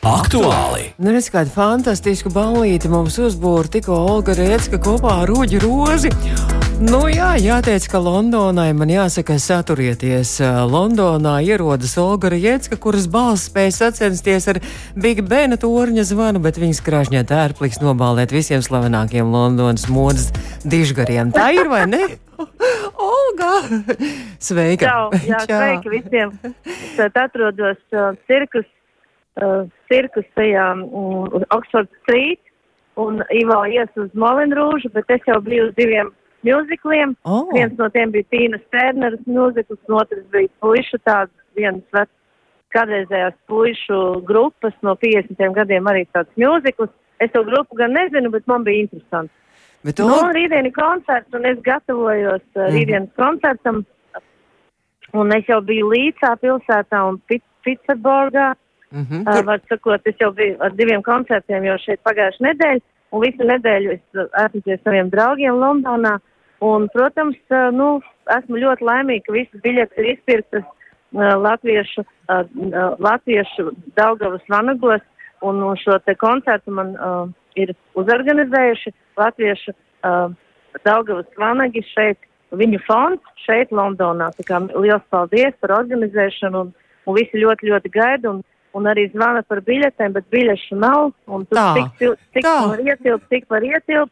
aktuāli! 0.07 0.93
Nu, 1.03 1.11
redz, 1.11 1.27
kāda 1.35 1.51
fantastiska 1.51 2.31
ballīte 2.31 2.93
mums 2.93 3.19
uzbūra 3.19 3.75
tikko 3.75 3.99
Olga 3.99 4.39
Rēcka 4.39 4.79
kopā 4.79 5.25
ar 5.25 5.35
Rūģi 5.35 5.65
Rozi. 5.67 6.15
Nu 6.83 7.05
jā, 7.07 7.37
jāteic, 7.39 7.85
ka 7.87 8.01
Londonai 8.03 8.73
man 8.75 8.91
jāsaka 8.91 9.37
saturieties. 9.39 10.33
Londonā 10.67 11.37
ierodas 11.47 11.93
Olga 12.03 12.33
Rēcka, 12.33 12.75
kuras 12.83 13.05
balss 13.07 13.47
spēja 13.47 13.77
sacensties 13.77 14.49
ar 14.51 14.59
Big 14.99 15.21
Bena 15.29 15.55
torņa 15.61 16.03
zvanu, 16.09 16.43
bet 16.43 16.59
viņas 16.59 16.81
krāšņā 16.83 17.23
tērpliks 17.31 17.79
nobālēt 17.79 18.35
visiem 18.35 18.65
slavenākiem 18.67 19.31
Londonas 19.31 19.87
modes 19.87 20.33
dižgariem. 20.67 21.31
Tā 21.37 21.53
ir 21.55 21.71
vai 21.71 21.85
ne? 21.93 22.03
Olga! 23.11 23.53
Sveika! 24.43 24.91
Čau, 24.91 25.23
jā, 25.31 25.45
sveiki 25.47 25.95
visiem. 25.95 26.35
Tad 26.99 27.23
atrodos 27.23 27.79
uh, 27.95 28.19
cirkus 28.27 28.67
uh, 29.39 29.63
cirkus 29.87 30.27
tajā 30.35 30.67
um, 30.75 31.31
Oxford 31.55 31.87
Street, 32.03 32.43
un 32.99 33.23
Ivo 33.31 33.63
ies 33.71 33.95
uz 33.95 34.11
Molinrūžu, 34.19 34.91
bet 34.99 35.15
es 35.15 35.31
jau 35.31 35.39
biju 35.47 35.71
uz 35.71 35.79
diviem 35.79 36.11
mūzikliem. 36.45 37.15
Oh. 37.25 37.49
Viens 37.55 37.77
no 37.79 37.89
tiem 37.95 38.13
bija 38.15 38.29
Tīna 38.33 38.61
Stērneras 38.67 39.25
mūzikls, 39.27 39.81
un 39.89 39.99
otrs 40.01 40.25
bija 40.33 40.49
puišu 40.61 41.01
tāds, 41.07 41.33
viens 41.57 41.83
vecs 41.93 42.13
kādreizējās 42.75 43.37
puišu 43.49 43.99
grupas 44.27 44.75
no 44.83 44.97
50 44.99 45.55
gadiem 45.55 45.87
arī 45.91 46.07
tāds 46.13 46.31
mūzikls. 46.41 46.91
Es 47.23 47.31
to 47.31 47.45
grupu 47.47 47.77
gan 47.79 47.93
nezinu, 47.95 48.31
bet 48.35 48.47
man 48.51 48.65
bija 48.67 48.83
interesanti. 48.89 49.33
Bet 49.85 49.99
Nu, 50.01 50.09
Olga, 50.11 50.33
rītdien 50.35 50.67
ir 50.67 50.73
koncerts, 50.73 51.33
un 51.37 51.45
es 51.47 51.59
gatavojos 51.63 52.41
uh, 52.57 52.63
Mhm. 52.67 52.73
rītdienas 52.75 53.13
koncertam. 53.17 53.85
Un 55.15 55.31
es 55.37 55.45
jau 55.47 55.61
biju 55.63 55.91
Līcā 55.93 56.33
pilsētā 56.43 57.03
un 57.09 57.21
Pit- 57.29 57.45
Pittsburgā. 57.65 58.55
mhm, 58.91 59.23
Uh, 59.27 59.43
var 59.45 59.61
sakot, 59.69 60.01
es 60.07 60.15
jau 60.21 60.33
biju 60.33 60.57
ar 60.61 60.71
diviem 60.71 61.03
koncertiem 61.03 61.65
jau 61.65 61.77
šeit 61.79 62.01
pagājušajā 62.03 62.47
nedēļā, 62.55 62.81
un 63.13 63.21
visu 63.23 63.45
nedēļu 63.47 63.93
es 63.93 64.01
uh, 64.15 64.27
esmu 64.45 64.63
pie 64.63 64.77
saviem 64.85 65.11
draugiem 65.11 65.55
Londonā. 65.59 66.19
Un, 66.63 66.87
protams, 66.93 67.37
nu, 67.75 67.89
esmu 68.39 68.61
ļoti 68.63 68.87
laimīga, 68.87 69.25
ka 69.27 69.33
visas 69.35 69.61
biļetes 69.65 69.99
ir 70.01 70.11
izpirktas 70.15 70.65
latviešu, 71.15 72.05
latviešu 72.99 73.71
Daugavas 73.99 74.43
vanagos, 74.49 75.03
un, 75.43 75.61
un 75.63 75.77
šo 75.77 75.99
te 76.07 76.15
koncertu 76.19 76.73
man 76.73 76.95
uh, 76.97 77.27
ir 77.59 77.75
uzorganizējuši 78.01 78.95
latviešu 79.21 79.75
uh, 79.75 80.33
Daugavas 80.87 81.29
vanagi 81.39 81.85
šeit, 81.93 82.19
viņu 82.55 82.81
fonds 82.87 83.45
šeit 83.45 83.71
Londonā. 83.75 84.31
Tā 84.39 84.47
kā 84.49 84.63
liels 84.75 85.05
paldies 85.11 85.55
par 85.61 85.77
organizēšanu, 85.81 86.65
un, 86.65 86.73
un 87.07 87.19
visi 87.19 87.43
ļoti, 87.43 87.71
ļoti 87.71 87.93
gaida. 87.95 88.31
Un, 88.33 88.43
un 88.75 88.89
arī 88.91 89.05
zvana 89.13 89.45
par 89.47 89.61
biļetēm, 89.63 90.17
bet 90.17 90.25
biļešu 90.35 90.79
nav. 90.83 91.13
Un 91.31 91.45
tur 91.47 91.59
Tā, 91.61 91.67
tik, 91.77 91.93
cil- 92.01 92.17
tik 92.35 92.47
tā. 92.47 92.55
var 92.73 92.81
ietilpt, 92.83 93.29
tik 93.31 93.45
var 93.51 93.63
ietilpt. 93.63 94.11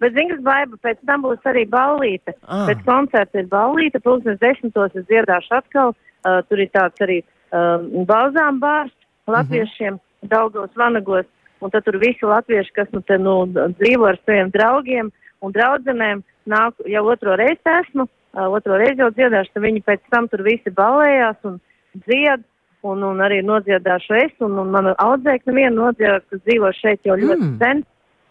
Bet, 0.00 0.14
zinkas, 0.16 0.40
baiba, 0.44 0.78
pēc 0.80 1.00
tam 1.08 1.26
būs 1.26 1.44
arī 1.50 1.66
ballīte. 1.68 2.34
Ah. 2.48 2.64
Pēc 2.70 2.80
koncerta 2.86 3.42
ir 3.42 3.50
ballīte, 3.52 4.00
pulkstens 4.04 4.40
desmitos 4.40 4.96
es 4.96 5.04
dziedāšu 5.10 5.58
atkal. 5.58 5.92
Uh, 6.20 6.40
tur 6.48 6.60
ir 6.60 6.68
tāds 6.72 7.00
arī 7.04 7.20
um, 7.56 8.04
balzām 8.08 8.60
bārs 8.60 8.92
latviešiem, 9.28 9.94
mm 9.94 10.00
-hmm. 10.00 10.28
Daugos, 10.28 10.70
Vanagos. 10.76 11.26
Un 11.60 11.70
tad 11.70 11.84
tur 11.84 11.96
visi 11.96 12.24
latvieši, 12.24 12.72
kas 12.72 12.88
nu 12.92 13.00
te 13.00 13.18
nu 13.18 13.46
dzīvo 13.52 14.06
ar 14.08 14.18
saviem 14.24 14.50
draugiem 14.50 15.10
un 15.40 15.52
draudzenēm, 15.52 16.22
nāk 16.46 16.72
jau 16.86 17.04
otro 17.06 17.36
reizi 17.36 17.60
esmu, 17.80 18.04
uh, 18.04 18.48
otro 18.48 18.76
reizi 18.76 19.00
jau 19.00 19.10
dziedāšu, 19.10 19.52
tad 19.52 19.62
viņi 19.62 19.82
pēc 19.84 20.00
tam 20.10 20.28
tur 20.28 20.42
visi 20.42 20.70
ballējās 20.70 21.36
un 21.44 21.60
dzied. 21.94 22.44
Un, 22.82 23.02
un 23.02 23.18
arī 23.20 23.42
nodziedāšu 23.44 24.14
es, 24.14 24.32
un, 24.40 24.58
un 24.58 24.70
mana 24.70 24.94
audzēkne 24.96 25.52
viena 25.52 25.76
nodziedās, 25.76 26.22
kas 26.30 26.40
dzīvo 26.40 26.72
šeit 26.72 27.00
jau 27.04 27.16
ļoti 27.16 27.44
mm. 27.44 27.58
sen. 27.58 27.84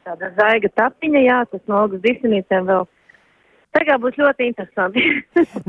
Tāda 0.10 0.32
zaiga 0.34 0.72
tapiņa, 0.80 1.22
jā, 1.22 1.42
tas 1.52 1.62
no 1.70 1.84
Olgas 1.84 2.02
disinītēm 2.02 2.66
vēl. 2.70 2.88
Tagad 3.78 4.02
būs 4.02 4.16
ļoti 4.18 4.48
interesanti. 4.50 5.04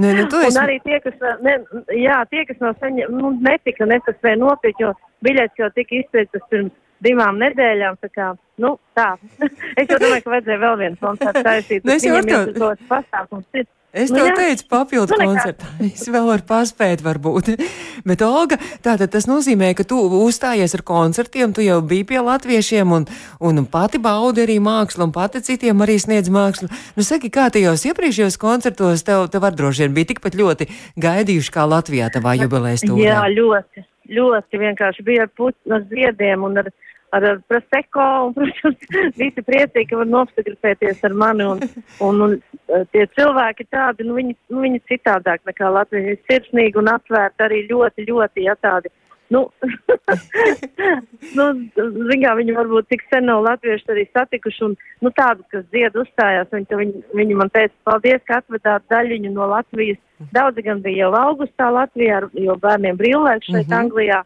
Nē, 0.00 0.12
nu, 0.16 0.22
tu 0.32 0.38
un 0.40 0.46
esi, 0.48 0.60
arī 0.62 0.78
tie, 0.86 1.00
kas, 1.04 1.18
ne, 1.44 1.58
jā, 2.00 2.22
tie, 2.30 2.46
kas 2.48 2.62
no 2.64 2.70
saņem, 2.80 3.12
nu, 3.12 3.34
netika, 3.44 3.84
nespēja 3.90 4.38
nopirkt, 4.40 4.80
jo 4.80 4.94
biļets 5.26 5.60
jau 5.60 5.68
tika 5.76 5.98
izpirktas 5.98 6.46
pirms 6.48 6.72
divām 7.04 7.36
nedēļām, 7.42 7.98
tā 8.00 8.08
kā, 8.14 8.30
nu, 8.64 8.72
tā. 8.96 9.10
es 9.80 9.92
jau 9.92 10.00
domāju, 10.00 10.24
ka 10.24 10.32
vajadzēja 10.36 10.62
vēl 10.64 10.80
vienu 10.80 11.00
koncertu 11.04 11.44
taisīt. 11.44 11.84
Nu, 11.84 11.96
es 11.98 12.08
jau 12.08 12.16
Viņam 12.16 12.48
tev- 12.56 13.68
Es 13.90 14.12
Nu, 14.12 14.20
tev 14.20 14.28
jā. 14.28 14.34
teicu, 14.38 14.64
papildu 14.70 15.16
Nu, 15.18 15.24
koncertā. 15.26 15.66
Es 15.90 16.04
vēl 16.06 16.26
varu 16.28 16.44
paspēt, 16.46 17.00
varbūt. 17.02 17.48
Bet, 18.06 18.22
Olga, 18.22 18.56
tātad 18.84 19.10
tas 19.10 19.26
nozīmē, 19.26 19.72
ka 19.74 19.82
tu 19.82 19.98
uzstājies 20.20 20.76
ar 20.78 20.84
koncertiem, 20.86 21.50
tu 21.56 21.64
jau 21.64 21.80
biji 21.82 22.06
pie 22.12 22.20
latviešiem 22.22 22.92
un, 22.94 23.08
un 23.42 23.64
pati 23.66 23.98
baudi 23.98 24.44
arī 24.46 24.60
mākslu, 24.62 25.08
un 25.08 25.14
pati 25.16 25.42
citiem 25.42 25.82
arī 25.82 25.98
sniedz 25.98 26.30
mākslu. 26.30 26.70
Nu, 26.94 27.02
saki, 27.06 27.32
kā 27.34 27.48
tajos 27.50 27.82
iepriekšējos 27.90 28.38
koncertos 28.40 29.02
tev, 29.02 29.26
tev 29.34 29.42
var 29.42 29.58
droši 29.58 29.88
vien 29.88 29.96
bija 29.98 30.12
tikpat 30.14 30.38
ļoti 30.38 30.70
gaidījuši 31.02 31.54
kā 31.58 31.66
Latvijā 31.66 32.12
tavā 32.14 32.36
jubilējas 32.38 32.86
Jā, 32.86 32.92
stūrā? 32.94 33.26
ļoti, 33.34 33.84
ļoti 34.20 34.62
vienkārši 34.64 35.06
bija 35.10 35.26
ar 35.26 35.34
puķu, 35.34 35.58
ar 35.74 35.84
ziediem 35.90 36.46
un 36.46 36.62
ar, 36.62 36.70
ar, 37.16 37.26
ar 37.32 37.40
proseko, 37.50 38.06
un, 38.26 38.34
protams, 38.36 38.86
visi 39.20 39.44
priecīgi, 39.46 39.88
ka 39.90 40.00
var 40.00 40.10
nofotografēties 40.10 41.04
ar 41.08 41.16
mani, 41.24 41.46
un, 41.46 41.84
un, 42.06 42.24
un 42.26 42.36
eh, 42.38 42.86
tie 42.94 43.06
cilvēki 43.16 43.68
tādi, 43.72 44.06
nu, 44.08 44.16
viņi, 44.18 44.36
nu, 44.52 44.64
viņi 44.64 44.82
citādāk 44.90 45.44
nekā 45.48 45.70
Latvija, 45.74 46.06
viņi 46.06 46.16
ir 46.16 46.24
sirsnīgi 46.30 46.80
un 46.80 46.90
atvērti 46.94 47.46
arī 47.46 47.62
ļoti, 47.70 48.08
ļoti, 48.10 48.48
ja 48.48 48.56
tādi. 48.62 48.92
Nu, 49.30 49.44
nu, 51.38 51.44
zin 51.76 52.22
kā, 52.24 52.32
viņi 52.34 52.54
varbūt 52.56 52.88
tik 52.90 53.04
sen 53.12 53.28
nav 53.30 53.44
latvieši 53.46 53.92
arī 53.94 54.02
satikuši, 54.10 54.64
un, 54.66 54.74
nu, 55.06 55.12
tādu, 55.14 55.46
kas 55.52 55.62
dzied 55.70 55.98
uzstājās, 56.02 56.50
viņi, 56.50 56.78
viņi, 56.80 57.02
viņi 57.14 57.36
man 57.38 57.52
teica, 57.54 57.74
paldies, 57.86 58.24
ka 58.26 58.40
atvedāt 58.42 58.88
daļiņu 58.90 59.30
no 59.36 59.46
Latvijas. 59.52 60.00
Daudzi 60.34 60.66
gan 60.66 60.82
bija 60.82 61.06
jau 61.06 61.14
augustā 61.16 61.70
Latvijā, 61.72 62.24
jo 62.42 62.58
bērniem 62.60 62.98
brīvlaiks 62.98 63.46
šeit 63.52 63.70
Mhm. 63.70 63.78
Anglijā, 63.78 64.18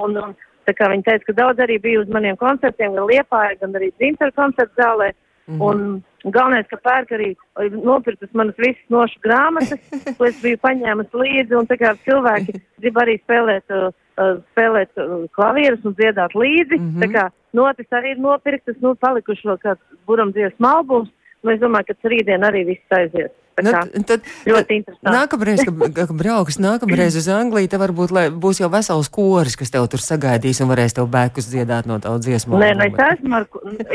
un, 0.00 0.16
un 0.24 0.32
tā 0.66 0.74
kā 0.74 0.90
viņi 0.92 1.06
teica, 1.06 1.24
ka 1.28 1.32
daudz 1.32 1.62
arī 1.62 1.78
bija 1.82 2.00
uz 2.02 2.08
maniem 2.12 2.36
koncertiem, 2.36 2.94
gan 2.94 3.06
Liepāja, 3.08 3.58
gan 3.60 3.72
arī 3.78 3.92
Dzintaru 3.96 4.32
koncertu 4.36 4.82
zālē, 4.82 5.12
Mhm. 5.46 5.60
un 5.62 6.02
galvenais, 6.34 6.66
ka 6.66 6.76
pērk 6.82 7.12
arī 7.14 7.36
nopirktas 7.84 8.32
manas 8.34 8.56
visas 8.58 8.82
nošu 8.90 9.20
grāmatas, 9.22 9.78
ko 10.18 10.24
es 10.26 10.40
biju 10.42 10.58
paņēmusi 10.58 11.14
līdzi, 11.22 11.54
un 11.54 11.66
tā 11.70 11.76
kā 11.78 11.92
cilvēki 12.02 12.56
grib 12.82 12.98
arī 12.98 13.14
spēlēt, 13.22 13.62
uh, 13.70 13.92
uh, 14.18 14.40
spēlēt 14.50 14.90
uh, 14.98 15.28
klavierus 15.38 15.84
un 15.86 15.94
dziedāt 15.94 16.34
līdzi, 16.34 16.80
Mhm. 16.80 16.98
tā 16.98 17.08
kā 17.14 17.30
notis 17.54 17.86
arī 17.94 18.16
ir 18.16 18.18
nopirktas, 18.18 18.74
nu, 18.82 18.96
palikuši 18.96 19.46
vēl 19.46 19.58
kāds 19.62 19.80
buram 20.06 20.32
dziesmu 20.32 20.66
albums, 20.66 21.10
nu, 21.44 21.50
es 21.52 21.60
domāju, 21.60 21.86
ka 21.94 22.08
rītdien 22.10 22.42
arī 22.42 22.66
viss 22.66 22.90
aizies. 22.90 23.30
Nu, 23.64 23.72
tad, 24.04 24.24
ļoti 24.44 24.76
interesanti. 24.76 25.08
Nākamreiz, 25.08 25.62
kad, 25.64 25.84
kad 25.96 26.10
brauks 26.12 26.58
nākamreiz 26.60 27.14
uz 27.16 27.28
Angliju, 27.32 27.70
tad 27.72 27.80
varbūt 27.80 28.12
lai, 28.12 28.26
būs 28.28 28.60
jau 28.60 28.68
vesels 28.72 29.08
koris, 29.12 29.56
kas 29.56 29.72
tev 29.72 29.86
tur 29.92 30.02
sagaidīs 30.04 30.60
un 30.60 30.68
varēs 30.68 30.96
tev 30.98 31.08
bēkus 31.12 31.48
dziedāt 31.48 31.88
no 31.88 31.96
tavu 32.04 32.20
dziesmu. 32.20 32.58
Nē, 32.60 32.74
nu, 32.76 32.84
albumu. 32.84 33.00
es 33.00 33.16
esmu 33.16 33.38
ar, 33.38 33.46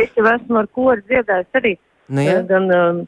es 0.02 0.18
jau 0.18 0.26
esmu 0.34 0.62
ar 0.64 0.70
kori 0.74 1.06
dziedājis 1.12 1.62
arī. 1.62 1.76
Nu, 2.10 2.26
ja? 2.26 2.40
gan, 2.50 2.66
um, 2.74 3.04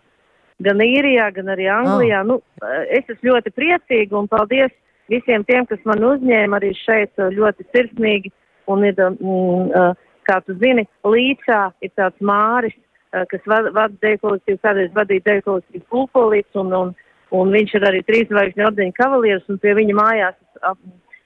gan 0.68 0.86
īrijā, 0.86 1.32
gan 1.40 1.50
arī 1.56 1.68
Anglijā. 1.74 2.22
Ah. 2.22 2.30
Nu, 2.30 2.40
es 2.86 3.10
esmu 3.10 3.32
ļoti 3.32 3.56
priecīga 3.58 4.20
un 4.22 4.30
paldies 4.30 4.78
visiem 5.10 5.46
tiem, 5.50 5.66
kas 5.70 5.82
man 5.90 6.06
uzņēma 6.06 6.62
arī 6.62 6.74
šeit 6.84 7.18
uh, 7.18 7.34
ļoti 7.34 7.66
sirsnīgi. 7.74 8.34
Un 8.70 8.86
ir, 8.88 9.02
um, 9.02 9.18
uh, 9.74 9.98
kā 10.30 10.38
tu 10.46 10.54
zini, 10.62 10.86
līdzā 11.02 11.66
ir 11.82 11.92
tāds 11.98 12.22
māris, 12.22 12.78
kas 13.14 13.48
vada 13.50 13.72
vad 13.76 13.96
deju 14.02 14.20
kolektīvu, 14.24 14.60
kādreiz 14.64 14.94
vadīja 14.96 15.26
deju 15.28 15.46
kolektīvu 15.48 15.86
Pulkolīts, 15.94 16.60
un, 16.60 16.74
un, 16.74 16.94
un 17.38 17.54
viņš 17.54 17.76
ir 17.78 17.88
arī 17.90 18.02
trīs 18.08 18.30
zvaigžņu 18.32 18.66
ordeņa 18.70 18.98
kavalieris, 18.98 19.46
un 19.50 19.60
pie 19.62 19.76
viņa 19.78 19.98
mājās 20.00 20.38
ap, 20.66 20.80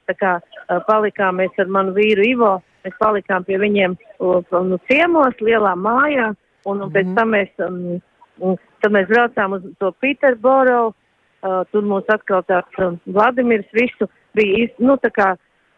tā 0.10 0.18
kā 0.20 0.34
uh, 0.42 0.82
palikām 0.88 1.40
mēs 1.42 1.56
ar 1.60 1.72
manu 1.72 1.96
vīru 1.96 2.28
Ivo, 2.28 2.52
mēs 2.84 3.00
palikām 3.00 3.48
pie 3.48 3.60
viņiem 3.64 3.96
nu, 4.20 4.80
ciemos, 4.92 5.40
lielā 5.44 5.74
mājā, 5.80 6.34
un, 6.68 6.84
un 6.84 6.92
pēc 6.92 7.08
Mhm. 7.08 7.16
tam 7.16 7.34
mēs, 7.36 7.52
um, 7.64 8.00
un, 8.44 8.62
tad 8.84 8.92
mēs 8.92 9.08
braucām 9.08 9.58
uz 9.58 9.64
to 9.80 9.92
Piterboro, 10.04 10.92
uh, 10.92 11.64
tur 11.72 11.84
mums 11.84 12.08
atkal 12.10 12.44
tāds 12.44 12.84
um, 12.84 13.00
Vladimirs 13.08 13.68
visu 13.74 14.10
bija, 14.36 14.66
iz, 14.66 14.72
nu, 14.80 14.98
tā 15.00 15.12
kā 15.12 15.36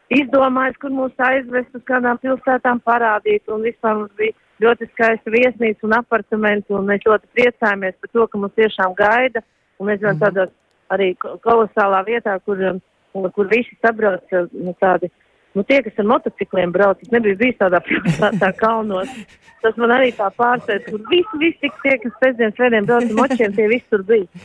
izdomājis, 0.10 0.78
kur 0.82 0.89
mūs 0.89 1.13
aizvest 1.17 1.76
uz 1.76 1.84
kādām 1.86 2.17
pilsētām 2.17 2.82
parādīt, 2.82 3.45
un 3.48 3.62
vispār 3.62 3.95
mums 4.02 4.13
bija 4.17 4.34
ļoti 4.63 4.88
skaista 4.91 5.32
viesnīca 5.34 5.88
un 5.88 5.95
apartamenti, 5.98 6.74
un 6.76 6.88
mēs 6.89 7.06
ļoti 7.08 7.30
priecājamies 7.36 7.98
par 8.02 8.12
to, 8.13 8.28
ka 8.28 8.41
mums 8.41 8.58
tiešām 8.60 8.95
gaida, 8.98 9.43
un 9.80 9.89
mēs 9.89 10.02
dzīvojam 10.02 10.22
tādā 10.24 10.48
arī 10.93 11.13
ko- 11.22 11.38
kolosālā 11.45 12.04
vietā, 12.08 12.36
kur, 12.45 12.62
um, 12.72 13.30
kur 13.36 13.50
visi 13.52 13.78
sabrauc, 13.82 14.26
nu, 14.54 14.74
tādi, 14.82 15.12
nu, 15.57 15.65
tie, 15.67 15.81
kas 15.85 16.01
ar 16.01 16.07
motocikliem 16.09 16.73
brauc, 16.75 17.01
es 17.03 17.12
nebiju 17.13 17.38
bijis 17.39 17.59
tādā 17.62 17.81
pilsētā 17.85 18.51
kalnos. 18.59 19.12
Tas 19.59 19.75
man 19.75 19.91
arī 19.91 20.13
tā 20.15 20.29
pārsteidz, 20.38 20.85
kur 20.88 21.01
visi, 21.09 21.39
visi 21.41 21.69
tie, 21.81 21.95
kas 21.99 22.13
pēcdienas 22.21 22.55
svētdien 22.55 22.85
brauc 22.88 23.09
ar 23.09 23.17
močiem, 23.17 23.55
tie 23.57 23.65
visi 23.71 23.85
tur 23.91 24.05
bija. 24.07 24.27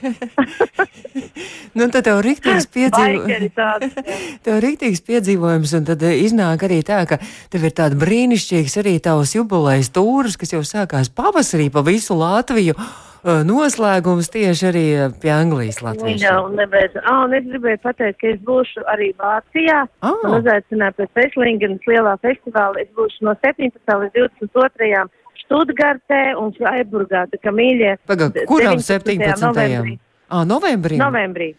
Nu, 1.75 1.89
tad 1.91 2.05
tev 2.07 2.21
riktīgs 2.23 2.69
piedzīvojums. 2.71 3.55
Tev 4.45 4.59
ir 4.59 4.63
rīktīgs 4.63 5.01
piedzīvojums, 5.07 5.73
un 5.79 5.87
tad 5.89 6.03
eh, 6.07 6.21
iznāk 6.23 6.63
arī 6.67 6.81
tā, 6.87 7.01
ka 7.11 7.19
tev 7.51 7.67
ir 7.67 7.75
tāda 7.75 7.99
brīnišķīgs 7.99 8.77
arī 8.83 8.93
tavs 9.03 9.35
jubilejas 9.35 9.91
tūris, 9.95 10.39
kas 10.39 10.55
jau 10.55 10.63
sākās 10.67 11.11
pavasarī 11.11 11.67
pa 11.75 11.83
visu 11.87 12.15
Latviju. 12.19 12.77
Noslēgums 13.25 14.29
tieši 14.29 14.67
arī 14.69 14.85
pie 15.23 15.31
Anglijas 15.33 15.79
Jā, 15.81 15.85
Latvijas. 15.87 16.25
un 16.45 16.57
nebeidz. 16.61 16.97
Ah, 17.01 17.23
un 17.25 17.33
es 17.33 17.47
gribēju 17.49 17.81
pateikt, 17.81 18.19
ka 18.21 18.29
es 18.35 18.41
būšu 18.45 18.85
arī 18.93 19.15
Vācijā. 19.17 19.79
Ah. 20.05 20.13
Man 20.23 20.43
uzaicināja 20.43 20.93
pēc 20.99 21.23
Eslingenas 21.25 21.89
lielā 21.89 22.19
festivāla. 22.21 22.83
Es 22.85 22.91
būšu 22.93 23.25
no 23.25 23.33
17. 23.41 23.81
līdz 24.03 24.13
22. 24.45 25.07
Štutgartē 25.45 26.21
un 26.41 26.53
Freiburgā. 26.53 27.25
Tā 27.33 27.41
kā 27.41 27.53
mīļie. 27.53 27.97
Pagaid, 28.07 28.33
d- 28.37 28.45
kuram 28.49 28.77
19. 28.77 29.17
17. 29.17 29.41
novembrī. 29.49 29.99
Ah, 30.29 30.45
novembrī. 30.45 31.01
Novembrī. 31.01 31.51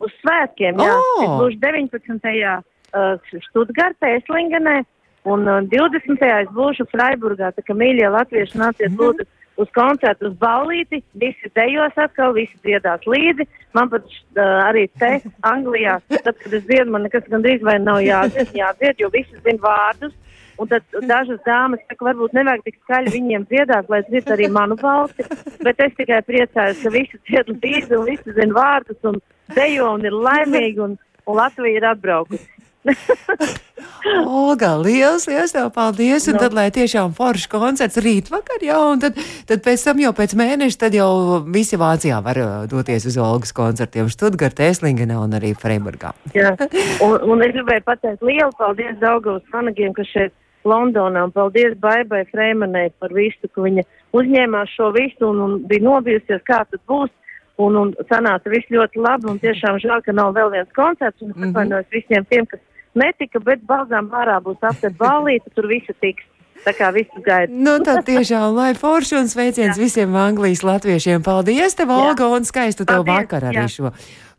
Uz 0.00 0.12
svētkiem, 0.20 0.80
jā. 0.80 0.94
Oh! 0.96 1.24
Es 1.24 1.34
būšu 1.40 1.60
19. 1.64 2.62
Uh, 2.90 3.16
Štutgartē, 3.48 4.16
Eslingenē. 4.20 4.82
Un 5.28 5.44
uh, 5.48 5.60
20. 5.68 6.16
es 6.28 6.48
būšu 6.56 6.86
Freiburgā, 6.92 7.52
tā 7.56 7.64
kā 7.64 7.76
mīļie 7.76 8.08
latvieši 8.08 8.56
nāciet 8.60 8.96
lūdzu 8.96 9.24
uz 9.60 9.68
koncertu 9.74 10.30
uz 10.30 10.36
ballīti, 10.40 11.02
visi 11.20 11.50
dejos 11.56 11.98
atkal, 12.00 12.34
visi 12.36 12.56
dziedās 12.64 13.04
līdzi. 13.08 13.46
Man 13.76 13.90
pat 13.92 14.06
uh, 14.06 14.42
arī 14.66 14.86
te 15.00 15.12
Anglijā, 15.46 15.98
tad, 16.10 16.36
kad 16.40 16.54
es 16.56 16.64
dziedu, 16.66 16.90
man 16.94 17.06
nekas 17.06 17.28
gandrīz 17.30 17.64
vai 17.66 17.78
nav 17.82 18.00
jādzied, 18.04 18.54
jādzied, 18.56 19.02
jo 19.02 19.10
visi 19.14 19.42
zin 19.44 19.60
vārdus. 19.62 20.14
Un 20.60 20.68
tad 20.68 20.84
dažas 21.08 21.40
dāmas 21.46 21.80
saka, 21.88 22.04
varbūt 22.10 22.34
nevajag 22.36 22.66
tik 22.66 22.74
skaļi 22.82 23.14
viņiem 23.14 23.46
dziedāt, 23.48 23.86
lai 23.88 24.02
dzird 24.04 24.28
arī 24.34 24.50
manu 24.52 24.76
balsi, 24.80 25.24
bet 25.64 25.80
es 25.80 25.94
tikai 25.96 26.20
priecājos, 26.26 26.82
ka 26.82 26.92
visi 26.92 27.20
dzied 27.30 27.48
līdzi 27.54 27.96
un 27.96 28.04
visi 28.10 28.34
zin 28.36 28.52
vārdus 28.52 29.08
un 29.08 29.16
dejo 29.56 29.94
un 29.96 30.04
ir 30.04 30.16
laimīgi 30.26 30.84
un, 30.84 30.98
un 31.24 31.40
Latvija 31.40 31.80
ir 31.80 31.88
atbraukusi. 31.94 32.59
Olga, 34.26 34.70
liels, 34.80 35.26
liels 35.28 35.52
tev 35.52 35.68
paldies! 35.74 36.26
Un 36.30 36.36
no. 36.36 36.40
tad, 36.40 36.54
lai 36.56 36.68
tiešām 36.72 37.12
foršs 37.16 37.48
koncerts 37.52 38.00
rīt 38.00 38.30
vakar 38.32 38.62
jau, 38.64 38.80
un 38.94 39.02
tad, 39.02 39.18
tad 39.48 39.62
pēc 39.64 39.84
tam 39.84 40.00
jau 40.00 40.12
pēc 40.16 40.34
mēneša, 40.40 40.78
tad 40.86 40.96
jau 40.96 41.10
visi 41.52 41.78
Vācijā 41.80 42.20
var 42.24 42.40
uh, 42.40 42.50
doties 42.70 43.06
uz 43.10 43.18
Olgas 43.20 43.52
koncertiem 43.56 44.08
Študgartē, 44.12 44.70
Eslingenā 44.72 45.20
un 45.20 45.36
arī 45.36 45.52
Freiburgā. 45.58 46.14
Jā, 46.36 46.54
un, 47.06 47.18
un 47.20 47.44
es 47.44 47.52
gribēju 47.56 47.86
pateikt 47.86 48.24
lielu 48.24 48.52
paldies 48.58 48.96
Daugavas 49.02 49.44
fanagiem, 49.52 49.92
kas 49.96 50.08
šeit 50.14 50.36
Londonā, 50.64 51.26
un 51.28 51.36
paldies 51.36 51.76
Baibai 51.80 52.24
Freimanai 52.32 52.88
par 53.00 53.12
visu, 53.16 53.48
ka 53.52 53.64
viņa 53.64 53.84
uzņēmās 54.16 54.76
šo 54.76 54.90
visu 54.96 55.28
un, 55.28 55.44
un 55.44 55.56
bija 55.68 55.84
nobijusies, 55.84 56.44
kā 56.48 56.64
tas 56.68 56.80
būs. 56.88 57.12
Un, 57.60 57.74
un 57.76 57.90
sanāca 58.08 58.48
viss 58.48 58.72
ļoti 58.72 58.96
labi, 59.04 59.26
un 59.28 59.36
tiešām 59.36 59.76
žēl, 59.82 60.00
ka 60.00 60.14
nav 60.16 60.30
vēl 60.32 60.48
viens 60.54 60.70
koncerts, 60.72 61.20
un 61.20 61.34
es 61.34 61.42
atvainojos 61.44 61.84
mm 61.84 61.90
-hmm. 61.90 61.96
visiem 61.98 62.24
tiem, 62.30 62.46
kas 62.48 62.60
netika, 62.98 63.42
bet 63.44 63.62
balzām 63.68 64.10
vārā 64.12 64.40
būs 64.44 64.60
aptet 64.66 64.96
ballīti, 65.00 65.52
tur 65.54 65.70
visi 65.70 65.96
tiks. 66.00 66.26
Tā 66.60 66.74
kā 66.76 66.90
visu 66.92 67.22
gaida. 67.24 67.48
nu, 67.48 67.78
tad 67.80 68.02
tiešām, 68.04 68.52
lai 68.52 68.74
forši 68.76 69.16
un 69.16 69.30
sveiciens 69.32 69.78
jā. 69.78 69.80
visiem 69.80 70.16
Anglijas 70.20 70.60
latviešiem. 70.60 71.22
Paldies, 71.24 71.72
tev, 71.78 71.88
Olga, 71.94 72.26
un 72.28 72.44
skaistu 72.44 72.84
tev 72.84 73.06
vakar 73.08 73.48
arī 73.48 73.62
jā. 73.62 73.70
šo. 73.72 73.92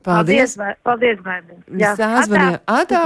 Paldies! 0.06 0.56
Paldies, 0.86 1.20
Baibi! 1.22 1.58
Sazvanījā, 1.98 2.62
atā, 2.70 3.02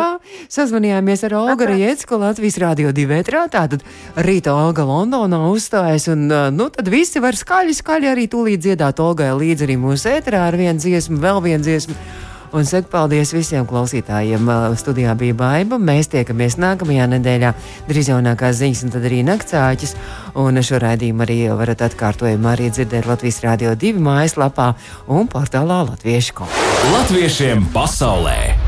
sazvanījāmies 0.51 1.25
ar 1.27 1.35
Olgu 1.41 1.67
Rietsku 1.67 2.19
Latvijas 2.21 2.55
Rādio 2.61 2.93
2 2.95 3.17
ētrā, 3.17 3.41
tātad 3.51 3.83
rīta 4.15 4.53
Olga 4.55 4.85
Londonā 4.87 5.41
uzstājas, 5.51 6.07
un, 6.13 6.29
nu, 6.55 6.69
tad 6.71 6.87
visi 6.91 7.19
var 7.23 7.35
skaļi, 7.35 7.75
skaļi 7.75 8.11
arī 8.13 8.29
tūlīt 8.31 8.63
dziedāt 8.63 9.03
Olgai 9.03 9.33
līdzi 9.35 9.67
arī 9.67 9.75
mūsu 9.81 10.13
ētrā 10.13 10.45
ar 10.47 10.59
vienu 10.59 10.79
dziesmu, 10.79 11.19
vēl 11.23 11.43
vienu 11.43 11.67
dziesmu. 11.67 11.97
Un 12.55 12.63
saku 12.63 12.87
paldies 12.87 13.33
visiem 13.35 13.65
klausītājiem. 13.67 14.47
Studijā 14.79 15.11
bija 15.19 15.35
baiva. 15.35 15.75
Mēs 15.75 16.07
tiekamies 16.13 16.55
nākamajā 16.61 17.07
nedēļā. 17.11 17.49
Drīz 17.89 18.11
jaunākās 18.13 18.61
ziņas, 18.61 18.83
un 18.87 18.93
tad 18.93 19.07
arī 19.09 19.19
naktsāķis. 19.27 19.95
Un 20.39 20.61
šo 20.63 20.79
raidījumu 20.79 21.25
arī 21.25 21.39
varat 21.51 21.83
atkārtojumu 21.89 22.47
arī 22.53 22.69
dzirdēt 22.71 23.09
Latvijas 23.11 23.41
Rādio 23.43 23.75
2 23.75 23.99
mājaslapā 24.07 24.69
un 25.11 25.27
portālā 25.31 25.83
Latviešu. 25.89 26.47
Latviešiem 26.95 27.67
pasaulē! 27.75 28.64